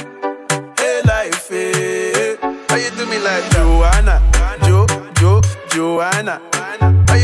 hey 0.78 1.02
life, 1.06 1.50
hey. 1.50 2.38
How 2.70 2.76
you 2.76 2.92
do 2.92 3.06
me 3.08 3.18
like 3.20 3.50
Joanna, 3.52 4.22
Jo, 4.64 4.86
Jo, 5.16 5.42
Joanna? 5.70 6.40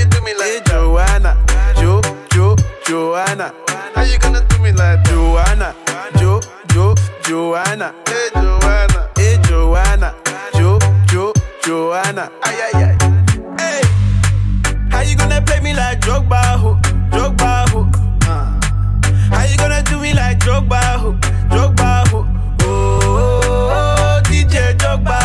You 0.05 0.11
do 0.11 0.21
me 0.21 0.35
like 0.35 0.63
Joanna, 0.65 1.35
Jo, 1.77 1.99
Jo, 2.31 2.55
Joanna? 2.85 3.51
How 3.95 4.03
you 4.03 4.19
gonna 4.19 4.45
do 4.47 4.59
me 4.59 4.71
like 4.71 5.03
Joanna, 5.05 5.73
Jo, 6.19 6.39
Jo, 6.67 6.93
Joanna? 7.23 7.91
Hey 8.07 8.29
Joanna, 8.35 9.09
hey 9.17 9.37
Joanna, 9.47 10.13
Jo, 10.53 10.77
Jo, 11.07 11.33
Joanna? 11.63 12.29
Ay 12.43 12.53
ay 12.65 12.83
ay. 12.83 12.97
Hey, 13.57 13.81
how 14.91 15.01
you 15.01 15.15
gonna 15.17 15.41
play 15.41 15.59
me 15.61 15.73
like 15.73 16.01
Drogba, 16.01 16.55
ho, 16.59 16.77
Drogba, 17.09 17.67
ho? 17.71 17.89
Uh. 18.29 18.61
How 19.33 19.43
you 19.49 19.57
gonna 19.57 19.81
do 19.81 19.99
me 19.99 20.13
like 20.13 20.37
Drogba, 20.37 20.81
ho, 21.01 21.13
Drogba, 21.49 22.07
ho? 22.09 22.27
Oh, 22.61 22.99
oh, 23.01 23.71
oh, 23.73 24.21
DJ 24.25 24.77
Drogba, 24.77 24.77
ho, 24.77 24.77
Drogba, 24.77 25.24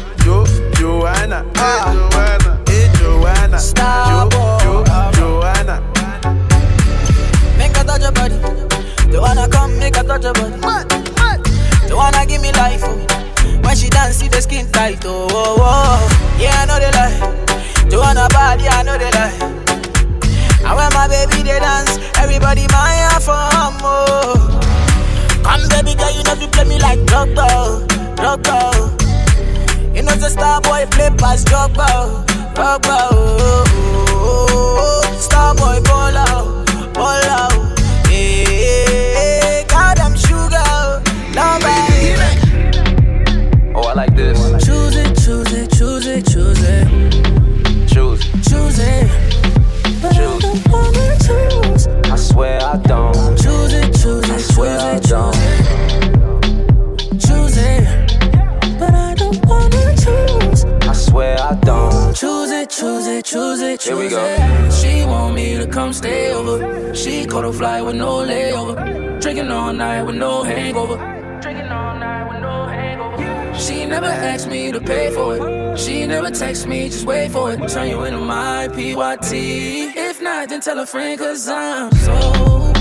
PYT. 79.01 79.33
If 79.33 80.21
not, 80.21 80.49
then 80.49 80.61
tell 80.61 80.77
a 80.77 80.85
friend, 80.85 81.17
cause 81.17 81.47
I'm 81.49 81.91
so. 81.91 82.71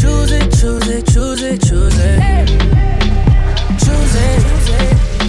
Choose 0.00 0.32
it, 0.32 0.50
choose 0.50 0.88
it, 0.88 1.06
choose 1.06 1.42
it, 1.42 1.60
choose 1.60 1.98
it. 1.98 2.48
Choose 3.84 4.14
it. 4.16 4.40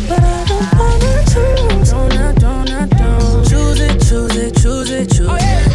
But 0.07 0.23
I 0.23 0.45
don't 0.47 0.71
wanna 0.79 1.23
choose. 1.33 1.91
Don't, 1.91 2.13
I 2.13 2.31
don't, 2.35 2.89
don't. 2.89 3.49
Choose 3.49 3.81
it, 3.81 3.99
choose 3.99 4.35
it, 4.37 4.55
choose 4.55 4.91
it, 4.91 5.09
choose 5.11 5.43
it. 5.43 5.67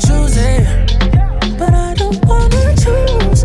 Choose 0.00 0.36
it. 0.38 0.64
But 1.58 1.74
I 1.74 1.92
don't 1.92 2.24
wanna 2.24 2.74
choose. 2.80 3.44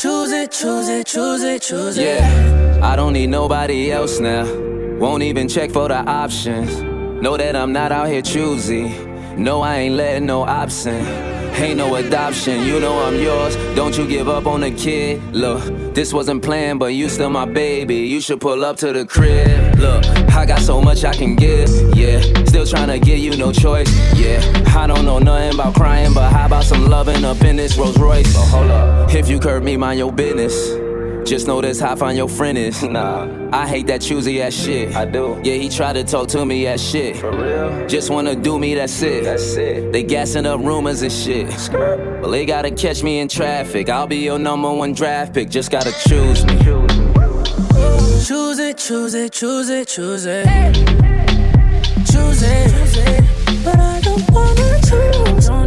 Choose 0.00 0.30
it, 0.30 0.52
choose 0.52 0.88
it, 0.88 1.04
choose 1.04 1.42
it, 1.42 1.62
choose 1.62 1.98
it. 1.98 2.04
Yeah, 2.04 2.78
I 2.80 2.94
don't 2.94 3.12
need 3.12 3.26
nobody 3.26 3.90
else 3.90 4.20
now. 4.20 4.44
Won't 5.00 5.24
even 5.24 5.48
check 5.48 5.72
for 5.72 5.88
the 5.88 5.96
options. 6.08 6.93
Know 7.24 7.38
that 7.38 7.56
I'm 7.56 7.72
not 7.72 7.90
out 7.90 8.08
here 8.08 8.20
choosy. 8.20 8.86
No, 9.38 9.62
I 9.62 9.76
ain't 9.76 9.94
letting 9.94 10.26
no 10.26 10.42
option. 10.42 11.06
Ain't 11.56 11.78
no 11.78 11.94
adoption, 11.94 12.66
you 12.66 12.78
know 12.78 13.02
I'm 13.02 13.18
yours. 13.18 13.56
Don't 13.74 13.96
you 13.96 14.06
give 14.06 14.28
up 14.28 14.44
on 14.44 14.60
the 14.60 14.70
kid. 14.70 15.22
Look, 15.32 15.94
this 15.94 16.12
wasn't 16.12 16.42
planned, 16.42 16.80
but 16.80 16.92
you 16.92 17.08
still 17.08 17.30
my 17.30 17.46
baby. 17.46 17.96
You 17.96 18.20
should 18.20 18.42
pull 18.42 18.62
up 18.62 18.76
to 18.76 18.92
the 18.92 19.06
crib. 19.06 19.78
Look, 19.78 20.04
I 20.34 20.44
got 20.44 20.60
so 20.60 20.82
much 20.82 21.02
I 21.02 21.14
can 21.14 21.34
give. 21.34 21.70
Yeah, 21.96 22.20
still 22.44 22.66
trying 22.66 22.88
to 22.88 22.98
give 22.98 23.20
you 23.20 23.34
no 23.38 23.52
choice. 23.52 23.90
Yeah, 24.14 24.42
I 24.76 24.86
don't 24.86 25.06
know 25.06 25.18
nothing 25.18 25.54
about 25.54 25.76
crying, 25.76 26.12
but 26.12 26.30
how 26.30 26.44
about 26.44 26.64
some 26.64 26.90
loving 26.90 27.24
up 27.24 27.40
in 27.40 27.56
this 27.56 27.78
Rolls 27.78 27.96
Royce? 27.96 28.34
But 28.34 28.48
hold 28.48 28.70
up, 28.70 29.14
if 29.14 29.30
you 29.30 29.40
curb 29.40 29.62
me, 29.62 29.78
mind 29.78 29.98
your 29.98 30.12
business. 30.12 30.74
Just 31.26 31.46
know 31.46 31.62
that's 31.62 31.80
how 31.80 31.96
fine 31.96 32.16
your 32.16 32.28
friend 32.28 32.58
is. 32.58 32.82
Nah, 32.94 33.24
I 33.54 33.68
hate 33.68 33.86
that 33.86 34.00
choosy 34.00 34.42
ass 34.42 34.52
shit. 34.52 34.96
I 34.96 35.04
do. 35.04 35.40
Yeah, 35.44 35.54
he 35.54 35.68
tried 35.68 35.92
to 35.92 36.02
talk 36.02 36.26
to 36.30 36.44
me 36.44 36.66
ass 36.66 36.80
shit. 36.80 37.18
For 37.18 37.30
real? 37.30 37.86
Just 37.86 38.10
wanna 38.10 38.34
do 38.34 38.58
me, 38.58 38.74
that's 38.74 39.00
it. 39.00 39.22
That's 39.22 39.54
it. 39.54 39.92
They 39.92 40.02
gassing 40.02 40.44
up 40.44 40.58
rumors 40.60 41.02
and 41.02 41.12
shit. 41.12 41.46
Well, 41.70 42.32
they 42.32 42.46
gotta 42.46 42.72
catch 42.72 43.04
me 43.04 43.20
in 43.20 43.28
traffic. 43.28 43.88
I'll 43.88 44.08
be 44.08 44.16
your 44.16 44.40
number 44.40 44.72
one 44.72 44.92
draft 44.92 45.34
pick. 45.34 45.50
Just 45.50 45.70
gotta 45.70 45.92
choose 46.08 46.44
me. 46.44 46.58
Choose 48.26 48.58
it, 48.58 48.76
choose 48.76 49.14
it, 49.14 49.30
choose 49.32 49.70
it, 49.70 49.86
choose 49.86 50.26
it. 50.26 50.46
Choose 52.10 52.42
it. 52.42 53.24
But 53.64 53.78
I 53.78 54.00
don't 54.00 54.30
wanna 54.32 54.80
choose. 54.82 55.63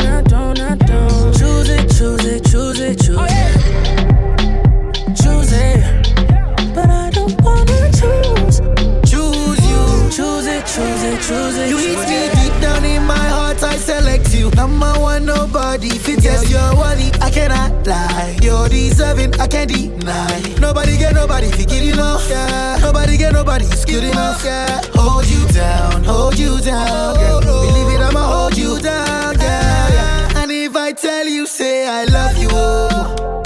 Yeah. 22.29 22.79
Nobody 22.81 23.17
get 23.17 23.33
nobody, 23.33 23.65
it's 23.65 23.85
enough. 23.85 24.43
Yeah. 24.43 24.81
Hold 24.95 25.27
you 25.27 25.47
down, 25.49 26.03
hold 26.03 26.37
you 26.37 26.59
down. 26.59 27.15
Girl. 27.15 27.41
Believe 27.41 27.93
it, 27.95 28.01
I'ma 28.01 28.21
hold 28.21 28.57
you 28.57 28.79
down. 28.79 29.35
Yeah, 29.39 29.93
yeah. 29.93 30.41
And 30.41 30.51
if 30.51 30.75
I 30.75 30.93
tell 30.93 31.27
you, 31.27 31.45
say 31.45 31.87
I 31.87 32.05
love 32.05 32.37
you, 32.37 32.49
oh, 32.51 33.41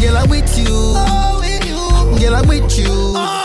girl, 0.00 0.16
I'm 0.16 0.28
with 0.30 0.58
you. 0.58 0.94
Girl, 2.20 2.34
I'm 2.36 2.48
with 2.48 2.78
you. 2.78 3.43